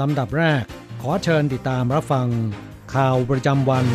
[0.00, 0.64] ลำดับแรก
[1.02, 2.28] ขอเชิญติดตามรับฟัง
[2.94, 3.86] ข่าวประจำวัน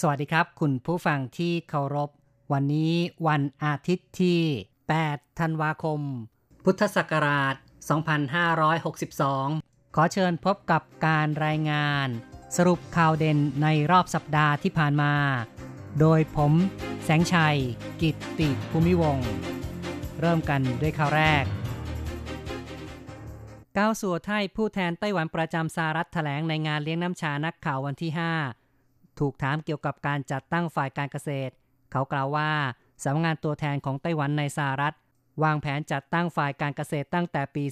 [0.00, 2.10] สวัสดีครับ คุณผู้ฟังที่เคารพ
[2.52, 2.94] วันนี้
[3.28, 4.40] วันอาทิตย์ที่
[4.88, 6.00] 8 ธันวาคม
[6.64, 7.54] พุทธศักราช
[9.14, 12.08] 2562 ขอเชิญพบกับการรายงาน
[12.56, 15.14] สรุปข่าวเด่นในรอบสัปดาห์ที่ผ่านมา
[16.00, 16.52] โดยผม
[17.04, 17.58] แสงชัย
[18.00, 19.28] กิตติภูมิวงศ์
[20.20, 21.44] เริ่มกันด้วยข่าวแรก
[23.76, 28.10] ก้าวสัวไทยผู้แทนไต้หวันประจำสหรัฐแถลงในงานเลี้ยงน้ำชานักข่าววันที่
[28.64, 31.52] 5 ถูกถามเกี่ยวกับการจัดตั้งฝ่ายการเกษตร
[31.92, 32.50] เขากล่าวว่า
[33.04, 34.94] สำนักงานตัวแทนของไต้หวันในสหรัฐ
[35.42, 37.64] วางแผนจัดตั้งฝ่ายการเกษตรตั้งแต่ปี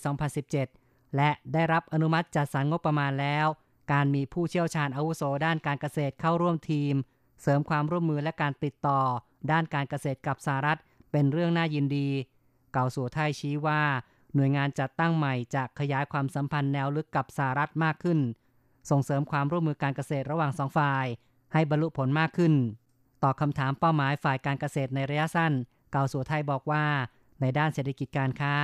[0.54, 3.46] 2017 และได้รับอนุมัติจัดสรรงบประมาณแล้ว
[3.92, 6.94] การมีผู้เชี่ยวชาญอาวุโสด้านการเกษตรเข้าร่วมทีม
[7.42, 9.00] เสริมความร่วมมือและการติดต่อ
[9.50, 10.78] ด้านการเกษตรกับสหรัฐ
[11.12, 12.08] เป็นเรื่องน่ายินดี
[12.74, 13.82] เกาสัวไทยชี้ว่า
[14.34, 18.18] หน่วยงานจัดตั้งใหม่จะขยายความสัมพันธ์แนวลึกกับสหรัฐมากขึ้น
[18.90, 21.06] ส่งเสริมความร่วมมือการเกษตรระหว่างสองฝ่าย
[21.52, 22.54] ให้บรรลุผลมากขึ้น
[23.22, 25.52] ต่อบคำถามเป้าหมายฝ่ายการเกษตรในระยะสั้น
[25.92, 26.84] เกาสัวไทยบอกว่า
[27.40, 28.54] ในด้านเศรษฐกิจการค้า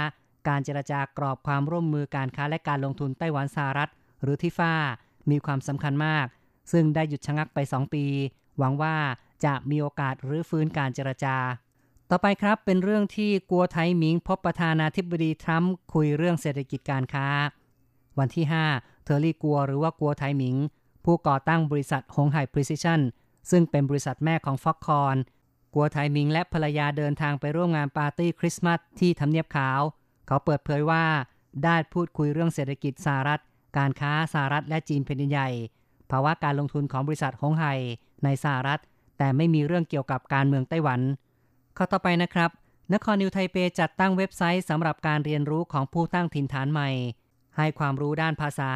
[0.48, 3.90] การเจรจากรอบความร่วมมือการค้าและการลงทุนไต้หวันสหรัฐ
[4.22, 4.72] หรือ TIFA
[5.30, 6.26] มีความสำคัญมาก
[6.72, 8.04] ซึ่งได้หยุดชะงักไป 2 ปี
[8.58, 8.96] หวังว่า
[9.44, 11.36] จะมีโอกาสรื้อฟื้นการเจรจา
[12.12, 17.26] ต่อไปครับเป็นเรื่องที่กัวไทหมิงพบประธานาธิบดีทรัมป์คุยเรื่องเศรษฐกิจการค้า
[18.18, 20.56] วันที่ 5 เทอร์รี่กัวหรือว่ากัวไทหมิง
[21.04, 23.00] ผู้ก่อตั้งบริษัทหงไห่ Precision
[23.50, 25.16] ซึ่งเป็นบริษัทแม่ของ Foxconn
[25.74, 29.80] กัวไทหมิงและภรรยาเดินทางไปร่วมงานปาร์ตี้คริสต์มาสที่ทำเนียบขาว
[30.26, 31.04] เขาเปิดเผยว่า
[31.64, 33.42] ได้พูดคุยเรื่องเศรษฐกิจสหรัฐ
[33.78, 35.48] การค้าสหรัฐและจีนแผ่นดินใหญ่
[36.10, 37.74] ภาวะการลงทุนของบริษัทหงไห่
[38.24, 38.80] ในสหรัฐ
[39.18, 41.00] แต่ไม่มีเรื่องเกี่ยวกับการเมืองไต้หวัน
[41.76, 42.50] ข้อต่อไปนะครับ
[42.94, 46.88] นครนิวไทเปจัดตั้งเว็บไซต์สำหรับการเรียนรู้ของผู้ตั้งถิ่นฐานใหม่
[47.56, 48.72] ให้ความรู้ด้านภาษา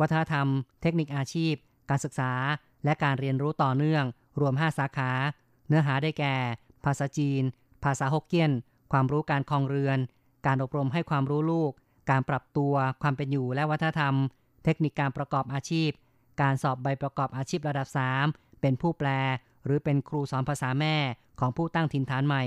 [0.00, 0.46] วัฒนธรรม
[0.82, 1.54] เทคนิคอาชีพ
[1.90, 2.32] การศึกษา
[2.84, 4.04] และการเรียนรู้ต่อเนื่อง
[4.40, 5.10] รวม 5 สาขา
[5.68, 6.34] เนื้อหาได้แก่
[6.84, 7.42] ภาษาจีน
[7.84, 8.50] ภาษาฮกเกี้ยน
[8.92, 9.98] ความรู้การคลองเรือน
[10.46, 11.72] การอบรมให้ความรู้ลูก
[12.10, 14.14] การปรับตัว ความเป็นอยู่และวัฒนธรรม
[14.64, 15.90] เทคนิคการประกอบอาชีพ
[16.40, 17.88] การสอบใบประกอบอาชีพระดับ
[18.24, 19.08] 3 เป็นผู้แปล
[19.64, 20.96] หรือเป็นครูสอนภาษาแม่
[21.40, 22.44] ของผู้ตั้งถิ่นฐานใหม่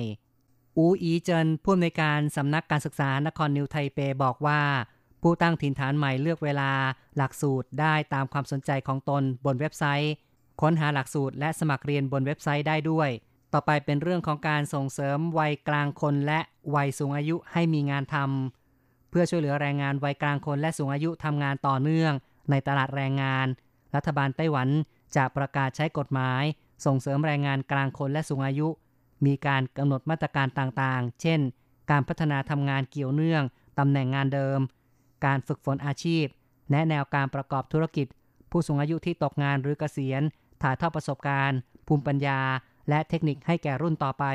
[0.78, 4.62] อูอีเจินผู้อำนวยการสำนักการศึกษานครนิวไทเปบอกว่า
[5.22, 6.72] ผู้ตั้งถิ่นฐานใหม่เลือกเวลา
[7.18, 10.14] หลักสูตรได้ตามความสนใจของตนบนเว็บไซต์
[10.62, 13.10] ค้นหาหลักสูตรและสมัครเรียนบนเว็บไซต์ได้ด้วย
[13.54, 16.40] ต่อไปเป็นเรื่องของการส่งเสริมวัยกลางคนและ
[16.76, 22.14] วัยสูงอายุให้มีงานทำเพื่อช่วยเหลือแรงงานวัยกลางคนและสูงอายุทำงานต่อเนื่อง
[22.50, 23.48] ในตลาดแรงงาน
[23.96, 24.70] รัฐบาลไต้หวัน
[25.16, 26.44] จะประกาศใช้กฎหมาย
[26.86, 28.68] ส่งเสริมแรงงานกลางคนและสูงอายุ
[29.26, 31.40] มีการกำหนดมาตรการต่างๆ เช่น
[31.92, 33.44] การพัฒนาทำงานเกี่ยวเนื่อง
[33.80, 34.60] ตำแหน่งงานเดิม
[35.26, 36.26] การฝึกฝนอาชีพ
[36.72, 38.08] แนะแนวการประกอบธุรกิจ
[38.52, 40.22] ผู้สูงอายุที่ตกงานหรือเกษียณ
[40.62, 42.40] ถ่ายทอดประสบการณ์ ภูมิปัญญา
[42.90, 44.26] และเทคนิคให้แก่รุ่นต่อไป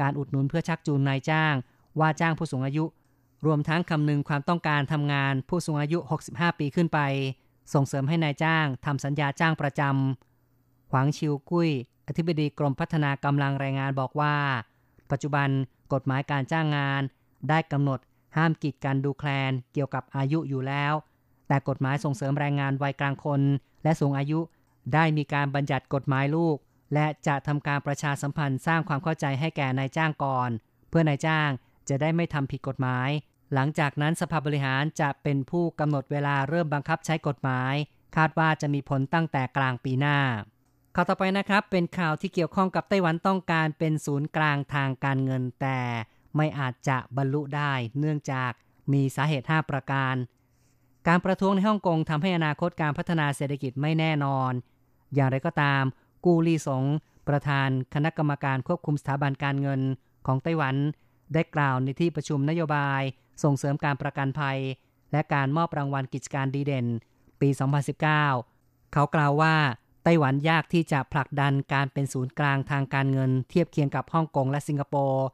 [0.00, 1.54] การอุดหนุนเพื่อชักจูงนายจ้าง
[2.00, 2.84] ว่าจ้างผู้สูงอายุ
[3.46, 5.98] รวมทั้งคำนึงความต้องการทำงานผู้สูงอายุ
[6.30, 6.98] 65 ปีขึ้นไป
[7.74, 10.27] ส่งเสริมให้นายจ้างทำสัญญาจ้างประจำ
[10.90, 11.70] หวังชิวกุ้ย
[12.08, 14.34] อธิบดีกรมพัฒนากำลังแรงงานบอกว่า
[15.10, 15.48] ปัจจุบัน
[15.92, 17.02] กฎหมายการจ้างงาน
[17.48, 17.98] ได้กำหนด
[18.36, 20.94] ห้ามกีดกันดูแคลนเกี่ยวกับอายุอยู่แล้ว
[21.48, 23.40] แต่กฎหมายส่งเสริมแรงงานวัยกลางคน
[23.82, 24.40] และสูงอายุ
[24.94, 26.56] ได้มีการบัญญัติกฎหมายลูก
[26.94, 30.50] และจะทำการประชาสัมพันธ์สร้างความเข้าใจให้แก่นายจ้างก่อน
[30.88, 31.50] เพื่อนายจ้าง
[31.88, 33.08] จะได้ไม่ทำผิดกฎหมาย
[33.54, 37.74] หลังจากนั้นสภาบริหารจะเป็นผู้กำหนดเวลาเริ่มบังคับใช้กฎหมาย
[38.16, 40.18] คาดว่าจะมีผลตั้งแต่กลางปีหน้า
[41.00, 45.80] ข่าวต่อไปนะครับ เป็นข่าวที่เกี่ยวข้องกับไต้หวันต้องการเป็นศูนย์กลางทางการเงิน แต่
[46.36, 48.52] ไม่อาจจะบรรลุได้เนื่องจาก
[48.92, 50.14] มีสาเหตุ 5 ประการ
[51.08, 54.52] การประท้วงในฮ่องกงทำให้อนาคตการพัฒนาเศรษฐกิจไม่แน่นอน
[55.14, 55.82] อย่างไรก็ตาม
[56.24, 56.84] กูลีสง
[57.28, 59.80] ประธานคณะกรรมการควบคุมสถาบันการเงิน
[60.26, 60.76] ของไต้หวัน
[61.34, 63.02] ได้กล่าวในที่ประชุมนโยบาย
[63.42, 64.58] ส่งเสริมการประกันภัย
[65.12, 66.86] และการมอบรางวัลกิจการดีเด่น
[67.40, 67.48] ปี
[68.20, 69.56] 2019 เขากล่าวว่า
[70.08, 75.24] ไต้หวันยากที่จะผลักดันการเป็นศูนย์กลางทางการเงิน เทียบเคียงกับฮ่องกงและสิงคโปร์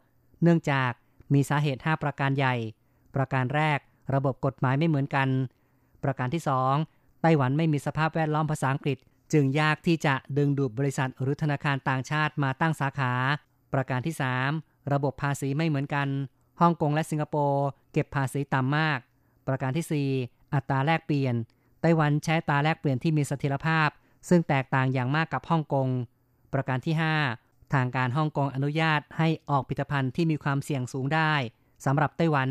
[0.43, 0.91] เนื่องจาก
[1.33, 2.55] มีสาเหตุ 5 ประการใหญ่
[3.15, 3.79] ประการแรก
[4.15, 5.29] ระบบกฎหมายไม่เหมือนกัน
[6.05, 6.43] ประการที่
[6.83, 8.99] 2 ไต้หวันไม่มีสภาพแวดล้อมภาษาอังกฤษ
[9.33, 13.13] จึงยากที่จะดึงดูดบริษัทหรือธนาคารต่างชาติมาตั้งสาขา
[13.75, 14.15] ประการที่
[14.53, 16.09] 3 ระบบภาษีไม่เหมือนกัน
[16.61, 18.99] ฮ่องกงและสิงคโปร์เก็บภาษีต่ำมาก
[19.49, 21.35] ประการที่ 4 อัตราแลกเปลี่ยน
[21.81, 23.91] ไต้หวันใช้ตาแลกเปลี่ยนที่มีเสถียรภาพ
[24.29, 25.89] ซึ่งแตกต่างอย่างมากกับฮ่องกง
[26.53, 26.95] ประการที่
[27.35, 31.33] 5 ทางการฮ่องกงอนุญาตให้ออกผลิตภัณฑ์ที่มีความเสี่ยงสูงได้
[31.85, 32.49] สำหรับไต้หวัน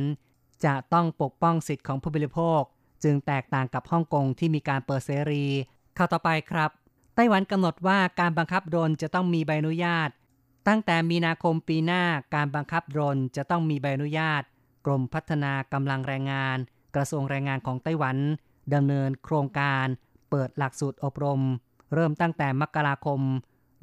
[0.65, 2.61] จะต้องปกป้องสิทธิของผู้บริโภค
[3.03, 5.45] จึงแตกต่างกับฮ่องกงที่มีการเปิดเสรี
[5.97, 6.71] ข้าวต่อไปครับ
[7.15, 10.09] ไต้หวันกำหนดว่าการบังคับโดรนจะต้องมีใบอนุญาต
[10.67, 12.03] ตั้งแต่มีนาคมปีหน้า
[12.35, 14.41] การบังคับโดรนจะต้องมีใบอนุญาต
[14.85, 16.57] กรมพัฒนากำลังแรงงาน
[16.95, 18.17] กระทรวงแรงงานของไต้หวัน
[18.73, 19.85] ดำเนินโครงการ
[20.35, 21.41] เปิดหลักสูตรอบรม
[21.93, 23.21] เริ่มตั้งแต่มกราคม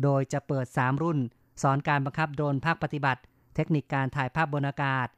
[0.02, 1.18] โดยจะเปิด 3 รุ่น
[1.62, 3.20] สอนการบังคับโดรนภาคปฏิบัติ
[3.54, 5.08] เทคนิคการถ่ายภาพบนอากาศ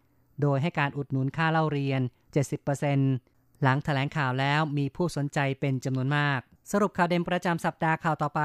[0.43, 2.01] โดยให้การอุดหนุนค่าเล่าเรียน
[2.83, 6.41] 70%หลังถแถลงข่าวแล้วมีผู้สนใจเป็นจำนวนมาก
[6.73, 8.43] สรุปข่าวเด่นประจำสัปดาห์ข่าวต่อไป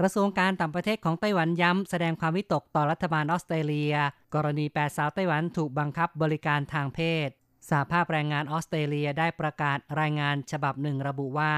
[0.00, 3.94] กระทรวงการต่างประเทศของไต้หวันย้ำแสดงความวิตกต่อรัฐบาลออสเตรเลีย
[4.34, 7.28] กรณีแปดสาวไต้หวันถูกบังคับบริการทางเพศ
[7.70, 11.54] สหภาพแรงงานออสเตรเลียได้ประกาศรายงานฉบับหนึ่งระบุว่า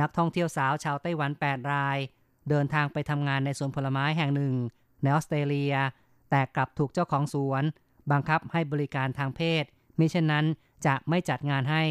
[0.00, 1.98] นักท่องเที่ยวสาวชาวไต้หวัน 8 ราย
[2.48, 4.54] เดินทางไปทำงานในสวนผลไม้แห่งหนึ่ง
[5.02, 5.74] ในออสเตรเลีย
[6.30, 7.62] แต่กลับถูกเจ้าของสวน
[8.12, 9.64] บังคับให้บริการทางเพศ
[9.98, 10.46] มิเช่นนั้น
[10.86, 11.84] จะไม่จัดงานให้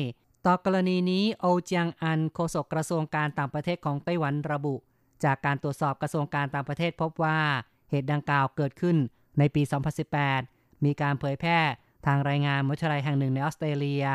[0.46, 4.76] ต่อกรณีนี้โอเจียงอันโฆษกกระทรวงการต่างประเทศของไต้หวันระบุ
[5.24, 7.40] จากการตรวจสอบกระทรวงการต่างประเทศพบว่า
[7.90, 8.98] เหตุดังกล่าวเกิดขึ้น
[9.40, 9.62] ในปี
[10.24, 11.60] 2018 มีการเผยแพร่
[12.06, 14.06] ทางรายงานวิทยาลัยแห่งหนึ่งในออสเตรเลีย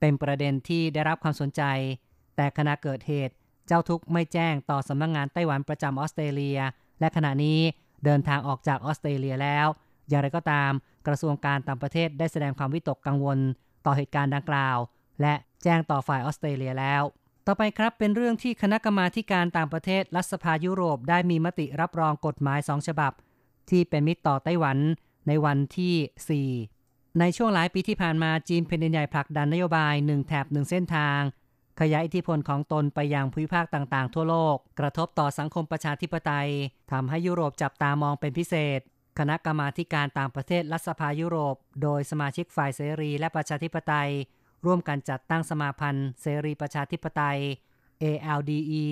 [0.00, 1.62] เป็นประเด็นที่ได้รับความสนใจ
[2.36, 3.34] แต่ขณะเกิดเหตุ
[3.66, 6.58] เจ้าทุกไม่แจ้งต่อสำนักงงานไต้หวันประจำออสเตรเลีย
[7.00, 7.60] และขณะนี้
[8.04, 9.66] เดินทางออกจากออสเตรเลียแล้ว
[10.08, 10.70] อย่างไรก็ตาม
[11.06, 13.38] กระทรวงการต่างประเทศได้แสดงความวิตกกังวล
[13.86, 14.78] ต่อเหตุการณ์ดังกล่าว
[15.20, 17.02] และแจ้งต่อฝ่ายออสเตรเลียแล้ว
[17.46, 23.12] ต่อไปครับเป็นเรื่องที่คณะกรรมาการต่างประเทศรัฐสภายุโรปได้มีมติรับรองกฎหมายสองฉบับ
[23.70, 24.78] ที่เป็นมิตรต่อไต้หวัน
[25.28, 31.20] ในวันที่ 4 ในช่วงหลายปีที่ผ่านมาจีนเป็นใหญ่ผลักดันนโยบายหนึ่งแถบหนึ่งเส้นทาง
[31.80, 36.50] ขยายอิทธิพลของตนไปยังภูมิภาคต่างๆ ทั่วโลก กระทบต่อสังคมประชาธิปไตย
[36.92, 38.80] ทำให้ยุโรปจับตามองเป็นพิเศษ
[39.18, 44.10] คณะกรรมาการต่างประเทศรัฐสภายุโรป โดยสมาชิกฝ่ายเสรีและประชาธิปไตย
[44.66, 47.38] ร่วมกันจัดตั้งสมาพันธ์ เสรีประชาธิปไตย
[48.02, 48.84] ALDE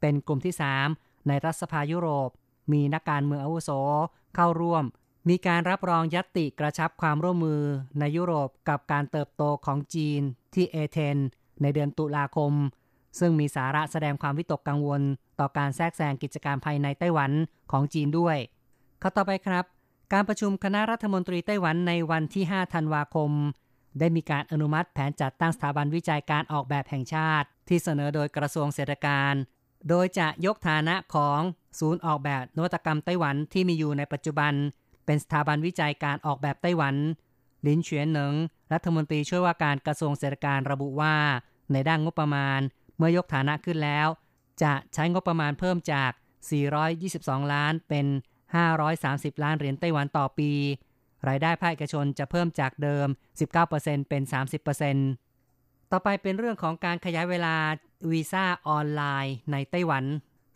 [0.00, 0.54] เป็นกลุ่มที่
[0.90, 2.30] 3 ในรัฐสภายุโรป
[2.72, 3.70] มีนักการเมืองอาวุโส
[4.34, 4.84] เข้าร่วม
[5.28, 7.62] มีการรับรองยัตติกระชับความร่วมมือ
[7.98, 10.20] ในยุโรปกับการเติบโตของจีน
[10.54, 11.18] ที่เอเธน
[11.62, 12.52] ในเดือนตุลาคม
[13.18, 15.02] ซึ่งมีสาระแสดงความวิตกกังวล
[15.40, 17.30] ต่อการแทรกแซงกิจการภายในไต้หวัน
[17.72, 18.36] ของจีนด้วย
[19.02, 19.64] ข้าต่อไปครับ
[20.12, 23.30] การประชุมคณะรัฐมนตรีไต้หวันในวันที่ 5 ธันวาคม
[23.98, 29.34] ได้มีการอนุมัติแผนจัดตั้งสถาบันวิจัยการออกแบบแห่งชาติ ที่เสนอโดยกระทรวงเศรษฐการ
[29.88, 31.40] โดยจะยกฐานะของ
[31.78, 34.52] ศูนย์ออกแบบนวัตกรรมไต้หวันที่มีอยู่ในปัจจุบัน
[35.06, 36.94] เป็นสถาบันวิจัยการออกแบบไต้หวัน
[37.66, 38.34] ลินเฉียนหนิง
[38.72, 41.14] รัฐมนตรีช่วยว่าการกระทรวงเศรษฐการระบุว่า
[41.72, 42.60] ในด้านงบประมาณ
[42.96, 44.08] เมื่อยกฐานะขึ้นแล้ว
[44.62, 46.10] จะใช้งบประมาณเพิ่มจาก
[47.02, 48.06] 422 ล้านเป็น
[48.74, 50.50] 530 ล้านเหรียญไต้หวันต่อปี
[51.28, 53.06] รายได้ภาคเอกชนจะเพิ่มจากเดิม
[53.58, 54.22] 19%เป็น
[55.06, 57.56] 30%ต่อไปเป็นเรื่องของการขยายเวลา
[58.10, 60.04] วีซ่าออนไลน์ในไต้หวัน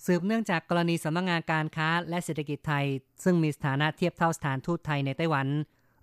[0.06, 2.86] สืบเนื่องจากกรณีสำนักงงานการค้าและเศรษฐกิจไทย
[3.24, 5.46] ซึ่งมีสถานะเทียบเท่าสถานทูตไทยในไต้หวัน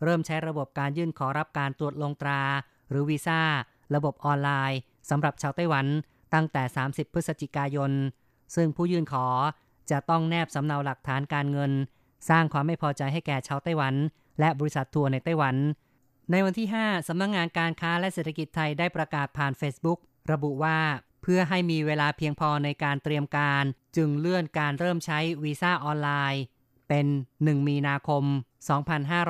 [0.03, 2.41] เริ่มใช้ระบบการยื่นขอรับการตรวจลงตรา
[2.89, 3.41] หรือวีซ่า
[3.95, 5.85] ระบบออนไลน์ สำหรับชาวไต้หวัน
[6.33, 7.91] ตั้งแต่ 30 พฤศจิกายน
[8.55, 9.27] ซึ่งผู้ยื่นขอ
[9.91, 11.71] จะต้องแนบสำเนาหลักฐานการเงิน
[12.29, 13.95] สร้างความไม่พอใจให้แก่ชาวไต้หวัน
[14.39, 15.55] และบริษัททัวร์ในไต้หวัน
[16.31, 19.99] ในวันที่ 5 สำนักงงานการค้าและเศรษฐกิจไทยได้ประกาศผ่าน Facebook
[20.31, 20.79] ระบุว่า
[21.21, 23.63] เพื่อให้มีเวลาเพียงพอในการเตรียมการ
[23.95, 26.43] จึงเลื่อนการเริ่มใช้วีซ่าออนไลน์
[26.89, 27.05] เป็น
[27.37, 28.23] 1 มีนาคม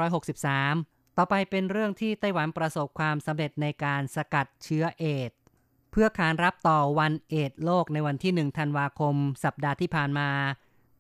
[0.06, 5.32] 2563 ต่อไปเป็นเรื่องที่ไต้หวันประสบความสำเร็จในการสกัดเชื้อเอด
[5.98, 10.30] พื่อขานรับต่อวันเอดโลกในวันที่ 1 ธันวาคม สัปดาห์ที่ผ่านมา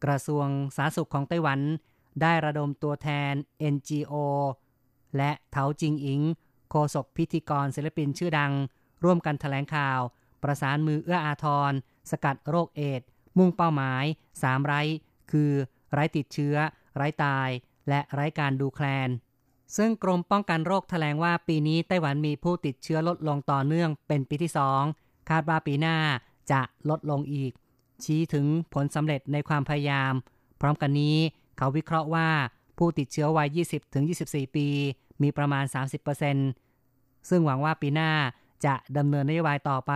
[0.04, 1.60] กระทรวงสาธารณสุขของไต้หวัน
[2.22, 3.34] ได้ระดมตัวแทน
[3.74, 4.14] NGO
[5.18, 6.22] และเถาจิงอิง
[6.70, 8.54] โฆษกพิธีกรศิลปินชื่อดัง
[9.04, 10.00] ร่วมกันถแถลงข่าว
[10.44, 11.72] ประสานมือเอื้ออาทร
[12.12, 13.02] สกัดโรคเอด
[13.38, 14.82] มุ่งเป้าหมาย 3 ไร้
[15.32, 15.52] คือ
[15.94, 16.56] ไร้ติดเชื้อ
[16.96, 17.50] ไร้ตาย
[17.90, 19.10] และไร้การดูแคลน
[19.77, 24.51] ซึ่งกรมป้องกันโรคแถลงว่าปีนี้ไต้หวันมีผู้ติดเชื้อลดลงต่อเนื่องเป็นปีที่
[24.89, 25.98] 2 คาดว่าปีหน้า
[26.51, 27.51] จะลดลงอีก
[28.03, 30.13] ชี้ถึงผลสำเร็จในความพยายาม
[30.62, 31.17] พร้อมกันนี้
[31.57, 32.29] เขาวิเคราะห์ว่า
[32.77, 33.48] ผู้ติดเชื้อวัย
[34.01, 34.67] 20-24 ปี
[35.22, 35.65] มีประมาณ
[36.48, 38.12] 30%ซึ่งหวังว่าปีหน้า
[38.65, 39.93] จะดำเนินนโยบายต่อไป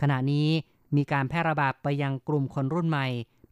[0.00, 0.48] ขณะนี้
[0.96, 3.06] มีการแพร่ระบาดไปยังกลุ่มคนรุ่นใหม่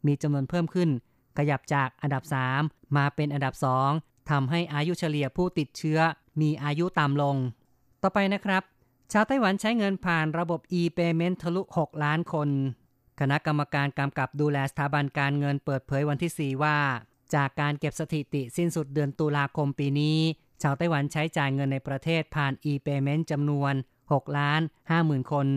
[0.05, 0.89] มีจำนวนเพิ่มขึ้น
[1.37, 2.23] ขยับจากอันดับ
[2.59, 3.53] 3 มาเป็นอันดับ
[3.91, 5.99] 2 ทำให้อายุเฉลี่ยผู้ติดเชื้อ
[6.41, 7.35] มีอายุต่ำลง
[8.01, 8.63] ต่อไปนะครับ
[9.11, 12.49] ชาวไต้หวันใช้เงินผ่านระบบ e-payment ทะลุ 6 ล้านคน
[13.19, 16.77] คณะกรรมการกำกับดูแลสถาบันการเงินเปิดเผยวันที่ 4 ว่า
[17.35, 20.17] จากการเก็บสถิติสิ้นสุดเดือนตุลาคมปีนี้
[20.61, 23.73] ชาวไต้หวันใช้จ่ายเงินในประเทศผ่าน e-payment จำนวน
[24.05, 25.47] 6 ล้าน5หมื่นคน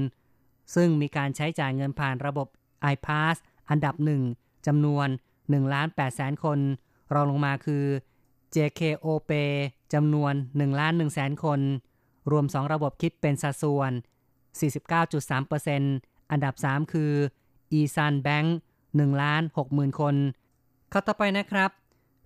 [0.74, 2.48] ซึ่งมีการใช้จ่ายเงินผ่านระบบ
[2.94, 3.36] iPass
[3.70, 4.22] อันดับหนึ่ง
[4.66, 5.08] จำนวน
[5.40, 6.58] 1ล้าน8แสนคน
[7.14, 7.84] รองลงมาคือ
[8.54, 9.52] JKO Pay
[9.92, 11.60] จำนวน1ล้าน1แสนคน
[12.30, 13.92] รวม 2 ระบบคิดเป็นสัดส่วน
[15.10, 17.12] 49.3%อันดับ 3 คือ
[17.78, 18.48] e-sun bank
[18.84, 20.16] 1ล้าน6หมื่นคน
[20.90, 21.70] เข้าต่อไปนะครับ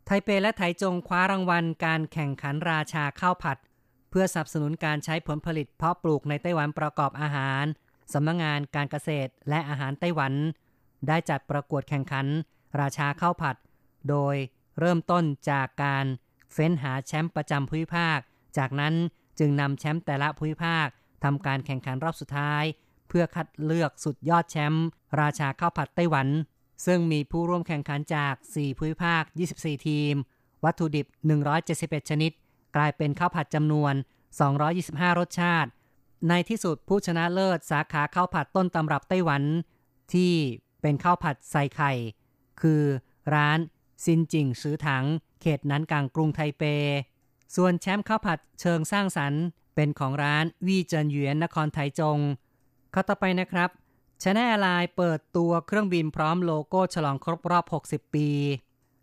[0.04, 3.58] ไทเปและไถจงคว้ารางวัลการแข่งขันราชาข้าวผัด
[4.10, 7.64] เพื่อสนับสนุนการใช้ผลผลิตเพาะปลูกในไต้หวันประกอบอาหาร
[8.12, 10.32] สำนักงงานการเกษตรและอาหารไต้หวัน
[11.08, 12.26] ได้จัดประกวดแข่งขัน
[12.80, 13.56] ราชาข้าวผัด
[14.10, 14.34] โดย
[14.80, 16.04] เริ่มต้นจากการ
[16.52, 18.18] เฟ้นหาแชมป์ประจำภูมิภาค
[18.58, 18.94] จากนั้น
[19.38, 20.86] จึงนำแชมป์แต่ละภูมิภาค
[21.24, 22.64] ทำการแข่งขันรอบสุดท้าย
[23.08, 24.86] เพื่อคัดเลือกสุดยอดแชมป์
[25.20, 26.28] ราชาข้าวผัดไต้หวัน
[26.86, 29.22] ซึ่งมีผู้ร่วมแข่งขันจาก 4 ภูมิภาค
[29.56, 30.14] 24 ทีม
[30.64, 31.06] วัตถุดิบ
[31.58, 32.32] 171 ชนิด
[32.76, 33.94] กลายเป็นข้าวผัดจำนวน
[34.56, 35.70] 225 รสชาติ
[36.28, 39.42] ในที่สุดผู้ชนะเลิศสาขาข้าวผัดต้นตำรับไต้หวัน
[40.14, 40.32] ที่
[40.82, 41.92] เป็นข้าวผัดใส่ไข่
[42.60, 42.82] คือ
[43.34, 43.58] ร้าน
[44.04, 45.04] ซินจิงซื้อถัง
[45.40, 46.62] เขตนั้นกลางกรุงไทเป
[47.56, 49.42] ส่วนแชมป์ข้าวผัดเชิงสร้างสรรค์
[49.74, 52.18] เป็นของร้านวีเจินหยวนนครไทจง
[52.94, 53.70] ข้าต่อไปนะครับ
[54.22, 58.28] ชแอร์ไลน์เปิดตัวเครื่องบินพร้อมโลโก้ฉลองครบรอบ 60 ปี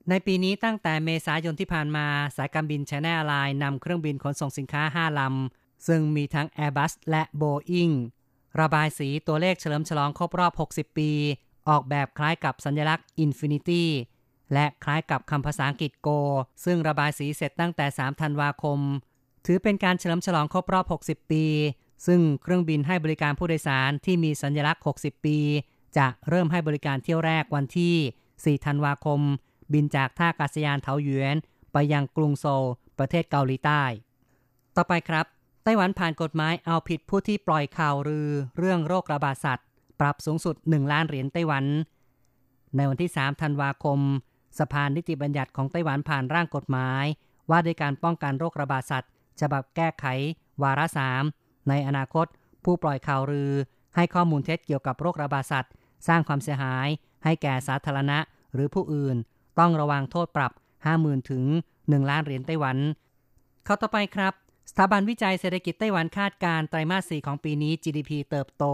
[0.09, 7.93] ในปีนี้ตั้งแต่เมษายนที่ผ่านมาสายการบินชแนลไลน์นำเครื่องบินขนส่งสินค้า 5 ลำ ซึ่งมีทั้ง Airbus และ Boeing
[8.59, 11.11] ระบายสีตัวเลขเฉลิมฉลองครบรอบ 60 ปี
[11.69, 13.83] ออกแบบคล้ายกับสัญลักษณ์ Infinity
[14.53, 16.19] และคล้ายกับคำภาษาอังกฤษ Go
[16.65, 18.79] ซึ่งระบายสีเสร็จตั้งแต่ 3 ธันวาคม
[19.45, 21.45] ถือเป็นการเฉลิมฉลองครบรอบ 60 ปี
[22.07, 25.37] ซึ่งเครื่องบินให้บริการผู้โดยสารที่มีสัญลักษณ์ 60 ปี
[25.97, 29.19] จะเริ่มให้บริการเที่ยวแรกวันที่ 4 ธันวาคม
[29.73, 31.37] บินจากท่าอากาศยานเทาหยวน
[31.73, 32.67] ไปยังกรุงโซล
[32.99, 33.83] ประเทศเกาหลีใต้
[34.75, 35.25] ต่อไปครับ
[35.63, 39.67] ไต้หวันผ่านกฎหมายเอาผิดผู้ที่ปล่อยข่าวลือ เรื่องโรคระบาดสัตว์
[39.99, 41.65] ปรับสูงสุด 1 ล้านเหรียญไต้หวัน
[42.75, 43.99] ในวันที่ 3 ธันวาคม
[44.59, 47.05] สภานิติบัญญัติของไต้หวันผ่านร่างกฎหมาย
[47.49, 50.05] ว่าด้วยการป้องกันโรคระบาดสัตว์ ฉบับแก้ไข
[50.61, 51.23] วาระสาม
[51.69, 52.25] ในอนาคต
[52.63, 53.51] ผู้ปล่อยข่าวลือ
[53.95, 55.71] ให้ข้อมูลเท็จเกี่ยวกับโรคระบาดสัตว์
[56.07, 56.87] สร้างความเสียหาย
[57.23, 58.19] ให้แก่สาธารณะ
[58.53, 59.15] หรือผู้อื่น
[59.59, 60.51] ต้องระวังโทษปรับ
[60.91, 61.43] 50,000 ถึง
[61.75, 62.77] 1 ล้านเหรียญไต้หวัน
[63.65, 64.33] เข้าต่อไปครับ
[64.69, 68.65] สถาบันวิจัยเศรษฐกิจไต้หวันคาดการไตรมาส 4 ของปีนี้ GDP เติบโต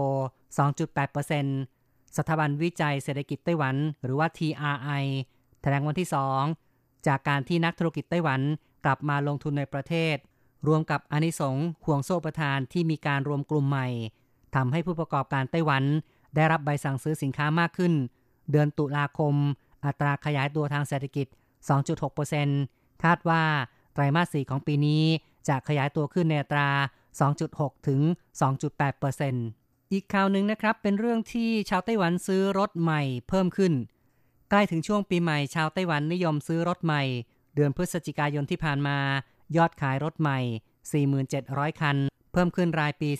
[0.84, 5.04] 2.8%สถาบันวิจัยเศรษฐกิจไต้หวัน หรือว่า TRI
[5.62, 6.08] แถลงวันที่
[6.56, 8.40] 2 จากการที่นักธุรกิจไต้หวัน
[8.84, 10.16] กลับมาลงทุนในประเทศ
[10.68, 13.88] รวมกับอนิสงห่วงโซ่ประทานที่มีการรวมกลุ่มใหม่
[14.54, 15.84] ทำให้ผู้ประกอบการไต้หวัน
[16.34, 17.92] ได้รับใบสั่งซื้อสินค้ามากขึ้น
[18.50, 19.34] เดือนตุลาคม
[19.84, 21.26] อัตราขยายตัวทางเศรษฐกิจ
[22.34, 23.42] 2.6%คาดว่า
[23.94, 25.04] ไตรมาส 4 ของปีนี้
[25.48, 26.68] จะขยายตัวขึ้นในอัตรา
[27.28, 28.00] 2.6 ถึง
[29.16, 33.72] 2.8%อีกข่าวหนึ่งนะครับเป็นเรื่องที่ชาวไต้หวันซื้อรถใหม่เพิ่มขึ้น
[34.50, 37.02] ใกล้ถึงช่วงปีใหม่ชาวไต้หวันนิยมซื้อรถใหม่
[37.54, 38.98] เดือนพฤศจิกายนที่ผ่านมา
[39.56, 40.38] ยอดขายรถใหม่
[41.06, 41.96] 47,000 คัน
[42.32, 43.10] เพิ่มขึ้นรายปี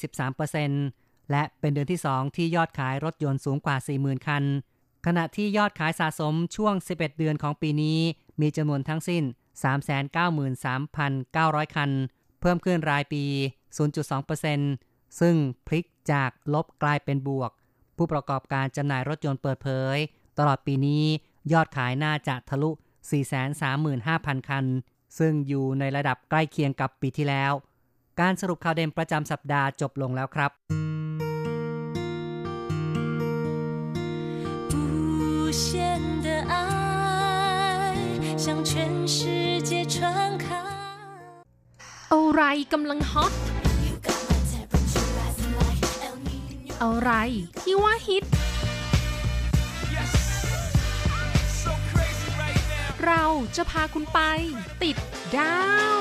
[0.60, 4.44] 13%และเป็นเดือนที่ 2 ที่ยอดขายรถยนต์สูงกว่า 40,000 คัน
[5.06, 7.98] ขณะที่ยอดขายสะสมช่วง 11 เดือนของปีนี้
[8.40, 9.22] มีจำนวนทั้งสิ้น
[10.48, 11.90] 393,900 คัน
[12.40, 13.24] เพิ่มขึ้นรายปี
[14.40, 17.50] 0.2%ซึ่งพลิกจากลบกลายเป็นบวก
[17.96, 19.98] ผู้ประกอบการจำหน่ายรถยนต์เปิดเผย
[20.38, 21.04] ตลอดปีนี้
[21.52, 22.70] ยอดขายน่าจะทะลุ
[23.58, 24.64] 435,000 คัน
[25.18, 27.52] ซึ่งอยู่ในระดับใกล้เคียงกับปีที่แล้ว
[28.20, 30.50] การสรุปข่าวเด่นประจำสัปดาห์จบลงแล้วครับ
[42.12, 42.42] อะไร
[42.72, 43.32] กำลังฮอต
[46.82, 47.10] อะไร
[47.60, 48.24] ที่ว่าฮิต
[53.08, 54.20] เราจะพาคุณไป
[54.82, 54.96] ติด
[55.36, 55.58] ดา
[55.98, 56.00] ว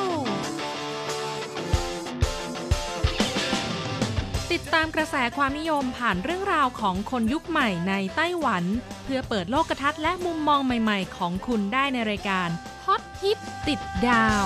[4.52, 8.64] ติดตามกระแสความนิยมผ่านเรื่องราวของคนยุคใหม่ในไต้หวัน
[9.04, 12.50] เพื่อเปิดโลกทัศน์และมุมมองใหม่ๆ ของคุณได้ในรายการ
[12.86, 13.38] ฮอตฮิต
[13.68, 14.46] ติดดาว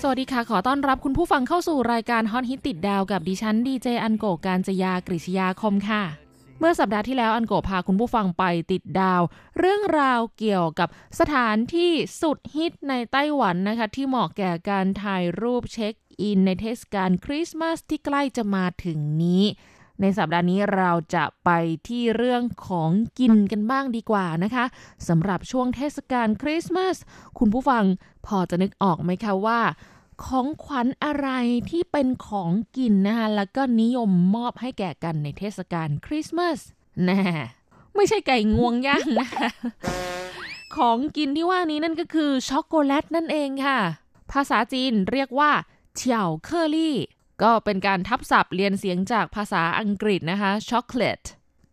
[0.00, 6.19] สวัสดีค่ะ ขอต้อนรับคุณผู้ฟังเข้าสู่รายการฮอตฮิตติดดาวกับดิฉันดีเจอันโกการจยากริชยาคมค่ะ
[6.62, 9.22] เมื่อสัปดาห์ที่แล้วอันโกพาคุณผู้ฟังไปติดดาว
[9.58, 10.88] เรื่องราวเกี่ยวกับ
[11.20, 19.44] สถานที่สุดฮิตในไต้หวันนะคะ ที่เหมาะแก่การถ่ายรูปเช็คอินในเทศกาลคริสต์มาสที่ใกล้จะมาถึงนี้
[20.00, 21.50] ในสัปดาห์นี้เราจะไป
[21.88, 24.64] ที่เรื่องของกินกันบ้างดีกว่านะคะ
[25.08, 26.96] สำหรับช่วงเทศกาลคริสต์มาส
[27.38, 27.84] คุณผู้ฟัง
[28.26, 29.60] พอจะนึกออกไหมคะว่า
[30.24, 31.28] ของขวัญอะไร
[31.70, 36.58] ที่เป็นของกินนะคะแล้วก็นิยมมอบให้แก่กันในเทศกาลคริสต์มาส
[37.04, 37.22] แน่
[37.94, 39.48] ไม่ใช่ไก่งวงย่างนะคะ
[40.76, 43.78] ของกินที่ว่านี้นั่นก็คือช็อกโกแลตนั่นเองค่ะ
[44.32, 45.50] ภาษาจีนเรียกว่า
[45.96, 46.96] 巧克力
[47.42, 51.20] ก็เป็นการทับศัพท์เลียนเสียงจากภาษาอังกฤษนะคะช็อกโกแลต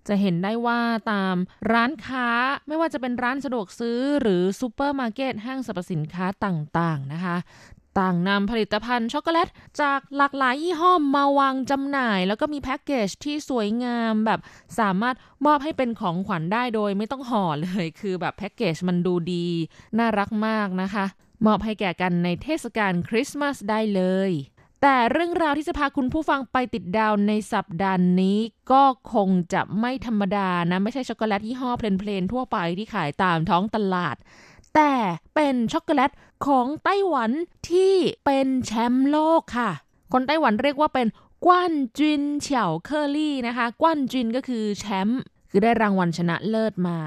[0.07, 1.35] จะเห็นได้ว่าตาม
[1.71, 2.27] ร้านค้า
[2.67, 7.37] ไม่ว่าจะเป็นร้านสะดวกซื้อหรือซูเปอร์มาร์เก็ตห้างสรรพสินค้าต่างๆนะคะ
[7.99, 9.49] ต่างนำผลิตภัณฑ์ช็อกโกแลต
[9.81, 14.39] จากหลากหลายยี่ห้อมาวางจำหน่าย แล้วก็มีแพ็กเกจที่สวยงามแบบ
[14.79, 19.47] สามารถมอบให้เป็นของขวัญได้โดยไม่ต้องห่อเลย คือแบบแพ็กเกจมันดูดี
[19.97, 21.05] น่ารักมากนะคะ
[21.45, 24.31] มอบให้แก่กันในเทศกาลคริสต์มาสได้เลย
[24.81, 28.39] แต่เรื่องราวที่จะพาคุณผู้ฟังไปติดดาวในสัปดาห์นี้
[28.71, 34.15] ก็คงจะไม่ธรรมดานะ ไม่ใช่ช็อกโกแลตยี่ห้อเพลนๆทั่วไปที่ขายตามท้องตลาด
[34.77, 34.95] แต่
[35.35, 36.11] เป็นช็อกโกแลต
[36.45, 37.31] ของไต้หวัน
[37.69, 37.93] ที่
[38.25, 39.71] เป็นแชมป์โลกค่ะ
[40.13, 41.07] คนไต้หวันเรียกว่าเป็น
[41.45, 46.99] 冠军巧克力 นะคะ 冠军 ก็คือแชมป์คือได้รางวัลชนะเลิศมา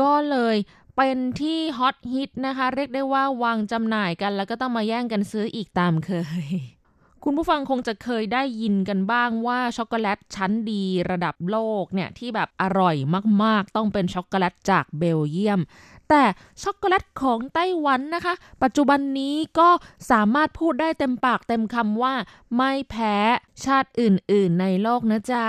[0.00, 0.56] ก็เลย
[0.96, 6.10] เป็นที่ฮอตฮิตนะคะ เรียกได้ว่าวางจำหน่ายกัน แล้วก็ต้องมาแย่งกันซื้ออีกตามเค
[6.46, 6.48] ย
[7.24, 12.96] คุณผู้ฟังคงจะเคยได้ยินกันบ้างว่าช็อกโกแลตชั้นดีระดับโลกเนี่ยที่แบบอร่อย
[13.42, 15.60] มากๆ ต้องเป็นช็อกโกแลตจากเบลเยียม
[16.08, 16.24] แต่
[16.62, 19.68] ช็อกโกแลตของไต้หวันนะคะ ปัจจุบันนี้ก็
[20.10, 22.14] สามารถพูดได้เต็มปากเต็มคำว่า
[22.56, 23.16] ไม่แพ้
[23.64, 25.46] ชาติอื่นๆในโลกนะจ๊ะ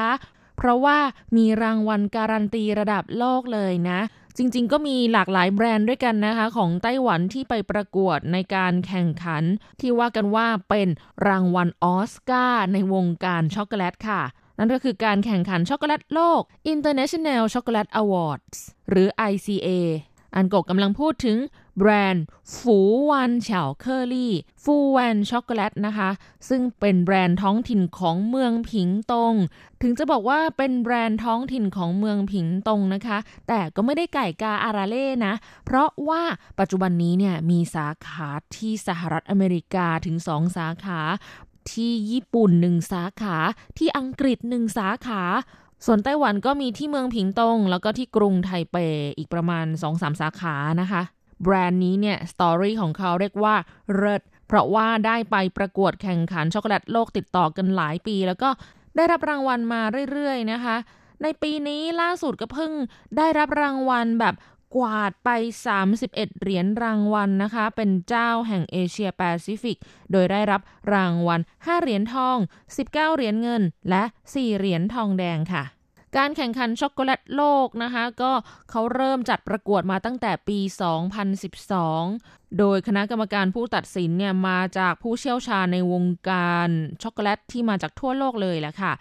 [0.57, 0.97] เพราะว่า
[1.37, 3.99] มีรางวัลการันตีระดับโลกเลยนะ
[4.37, 9.43] จริงๆ ก็มีหลากหลายแบรนด์ด้วยกันนะคะ ของไต้หวันที่ไปประกวดในการแข่งขัน
[9.81, 10.87] ที่ว่ากันว่าเป็น
[11.27, 14.21] รางวัลออสการ์ในวงการช็อกโกแลตค่ะ
[14.57, 16.41] นั่นก็คือการแข่งขันช็อกโกแลตโลก
[16.73, 18.57] International Chocolate Awards
[18.89, 19.69] หรือ ICA
[20.35, 21.37] อันโกกำลังพูดถึง
[21.77, 22.23] แบรนด์
[22.57, 26.09] 福湾巧克力 ฟูวันช็อกโกแลตนะคะ
[26.49, 29.33] ซึ่งเป็นแบรนด์ท้องถิ่นของเมืองผิงตง
[29.81, 35.33] ถึงจะบอกว่าเป็นแบรนด์ท้องถิ่นของเมืองผิงตงนะคะ แต่ก็ไม่ได้ไก่กาอาราเล่นะ
[35.65, 36.23] เพราะว่า
[36.59, 40.99] ปัจจุบันนี้เนี่ยมีสาขาที่สหรัฐอเมริกาถึงสองสาขา
[41.71, 43.37] ที่ญี่ปุ่นหนึ่งสาขา
[43.77, 45.23] ที่อังกฤษหนึ่งสาขา
[45.85, 48.77] ส่วนไต้หวันก็มีที่เมืองผิงตง แล้วก็ที่กรุงไทเป
[49.17, 51.01] อีกประมาณ 2-3 สาขานะคะ
[51.43, 53.55] แบรนด์นี้เนี่ย story ของเขาเรียกว่า
[53.95, 58.49] เริ่ดเพราะว่าได้ไปประกวดแข่งขันช็อกโกแลตโลกติดต่อกันหลายปี แล้วก็
[58.95, 60.75] ได้รับรางวัลมาเรื่อยๆนะคะ
[61.23, 62.71] ในปีนี้ล่าสุดก็เพิ่ง
[63.17, 64.35] ได้รับรางวัลแบบ
[64.75, 65.29] กวาดไป
[65.85, 69.77] 31 เหรียญรางวัลนะคะ เป็นเจ้าแห่งเอเชียแปซิฟิก
[70.11, 70.61] โดยได้รับ
[70.93, 75.63] รางวัล 5 เหรียญทอง 19 เหรียญเงิน และ 4 เหรียญทองแดงค่ะ
[76.17, 78.31] การแข่งขันช็อกโกแลตโลกนะคะก็
[78.69, 80.59] เขาเริ่มจัดประกวดมาตั้งแต่ปี
[81.79, 86.69] 2012 โดยคณะกรรมการผู้ตัดสินเนี่ยมาจากผู้เชี่ยวชาญในวงการ
[87.03, 88.93] ช็อกโกแลตที่มาจากทั่วโลกเลยแหละค่ะ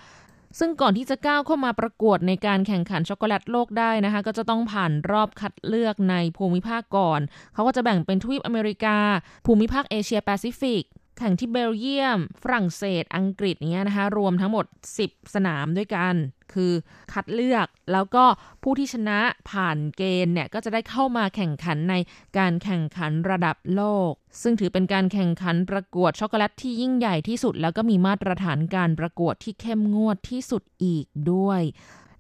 [0.59, 7.21] ซึ่งก่อนที่จะก้าวเข้ามาประกวดในการแข่งขันช็อกโกแลตโลกได้นะคะ ก็จะต้องผ่านรอบคัดเลือกในภูมิภาคก่อน
[7.55, 8.99] เขาก็จะแบ่งเป็นทวีปอเมริกา
[9.47, 10.83] ภูมิภาคเอเชียแปซิฟิก
[11.18, 14.66] แข่งที่เบลเยียม ฝรั่งเศส อังกฤษเนี้ยนะคะ รวมทั้งหมด
[15.00, 16.14] 10 สนามด้วยกัน
[16.55, 16.72] คือ
[17.12, 18.24] คัดเลือกแล้วก็
[18.62, 19.18] ผู้ที่ชนะ
[19.50, 21.94] ผ่านเกณฑ์เนี่ย ก็จะได้เข้ามาแข่งขันใน
[22.38, 31.62] การแข่งขันระดับโลก ซึ่งถือเป็นการแข่งขันประกวดช็อกโกแลตที่ยิ่งใหญ่ที่สุด แล้วก็มีมาตรฐานการประกวดที่เข้มงวดที่สุดอีกด้วย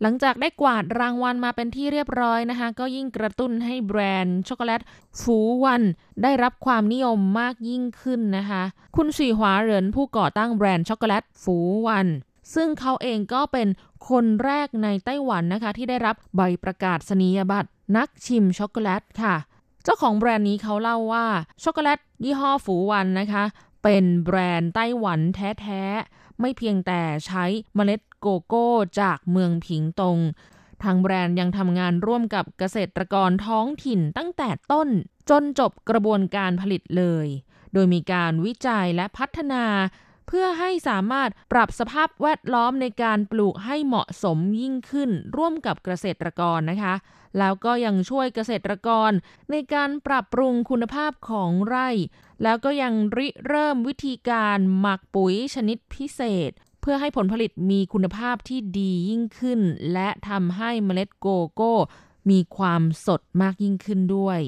[0.02, 4.80] หลังจากได้กวาดรางวัลมาเป็นที่เรียบร้อยนะคะ ก็ยิ่งกระตุ้นให้แบรนด์ช็อกโกแลต
[5.20, 5.82] ฟูวัน
[6.22, 8.62] ได้รับความนิยมมากยิ่งขึ้นนะคะ
[8.96, 11.56] คุณสีหวาเหรินผู้ก่อตั้งแบรนด์ช็อกโกแลตฟู
[11.86, 12.06] วัน
[12.54, 13.68] ซึ่งเขาเองก็เป็น
[14.08, 19.34] คนแรกในไต้หวันนะคะ ที่ได้รับใบประกาศนียบัตรนักชิมช็อกโกแลตค่ะ
[19.84, 21.26] เจ้าของแบรนด์นี้เขาเล่าว่า
[21.64, 23.44] ช็อกโกแลตยี่ห้อฟูวันนะคะ
[23.82, 28.68] เป็นแบรนด์ไต้หวันแท้ๆ ไม่เพียงแต่ใช้เมล็ดโกโก้
[29.00, 30.18] จากเมืองผิงตง
[30.82, 34.88] ทางแบรนด์ยังทำงานร่วมกับเกษตรกรท้องถิ่นตั้งแต่ต้น
[35.30, 37.26] จนจบกระบวนการผลิตเลย
[37.72, 39.64] โดยมีการวิจัยและพัฒนา
[40.26, 46.94] เพื่อให้สามารถปรับสภาพแวดล้อมในการปลูกให้เหมาะสมยิ่งขึ้นร่วมกับเกษตรกรนะคะ
[47.38, 49.10] แล้วก็ยังช่วยเกษตรกร
[49.50, 51.88] ในการปรับปรุงคุณภาพของไร่
[52.42, 59.60] แล้วก็ยังริเริ่มวิธีการหมักปุ๋ยชนิดพิเศเพื่อให้ผลผลิตมีคุณภาพที่ดียิ่งขึ้น
[59.92, 61.74] และทำให้เมล็ดโกโก้
[62.30, 64.40] มีความสดมากยิ่งขึ้นด้วย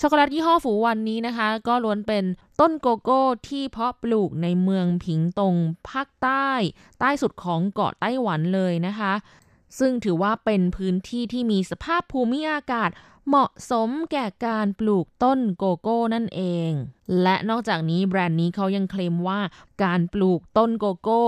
[0.00, 2.24] ช็อกโกแลตยี่ห้อฝูวันนี้นะคะ ก็ล้วนเป็น
[2.60, 5.54] ต้นโกโก้ที่เพาะปลูกในเมืองผิงตง
[5.88, 6.50] ภาคใต้
[7.00, 9.12] ใต้สุดของเกาะไต้หวันเลยนะคะ
[9.78, 12.90] ซึ่งถือว่าเป็นพื้นที่ที่มีสภาพภูมิอากาศ
[13.28, 16.70] เหมาะสมแก่การปลูกต้นโกโก้นั่นเอง
[17.22, 19.40] และนอกจากนี้แบรนด์นี้เขายังเคลมว่า
[19.82, 21.22] การปลูกต้นโกโก้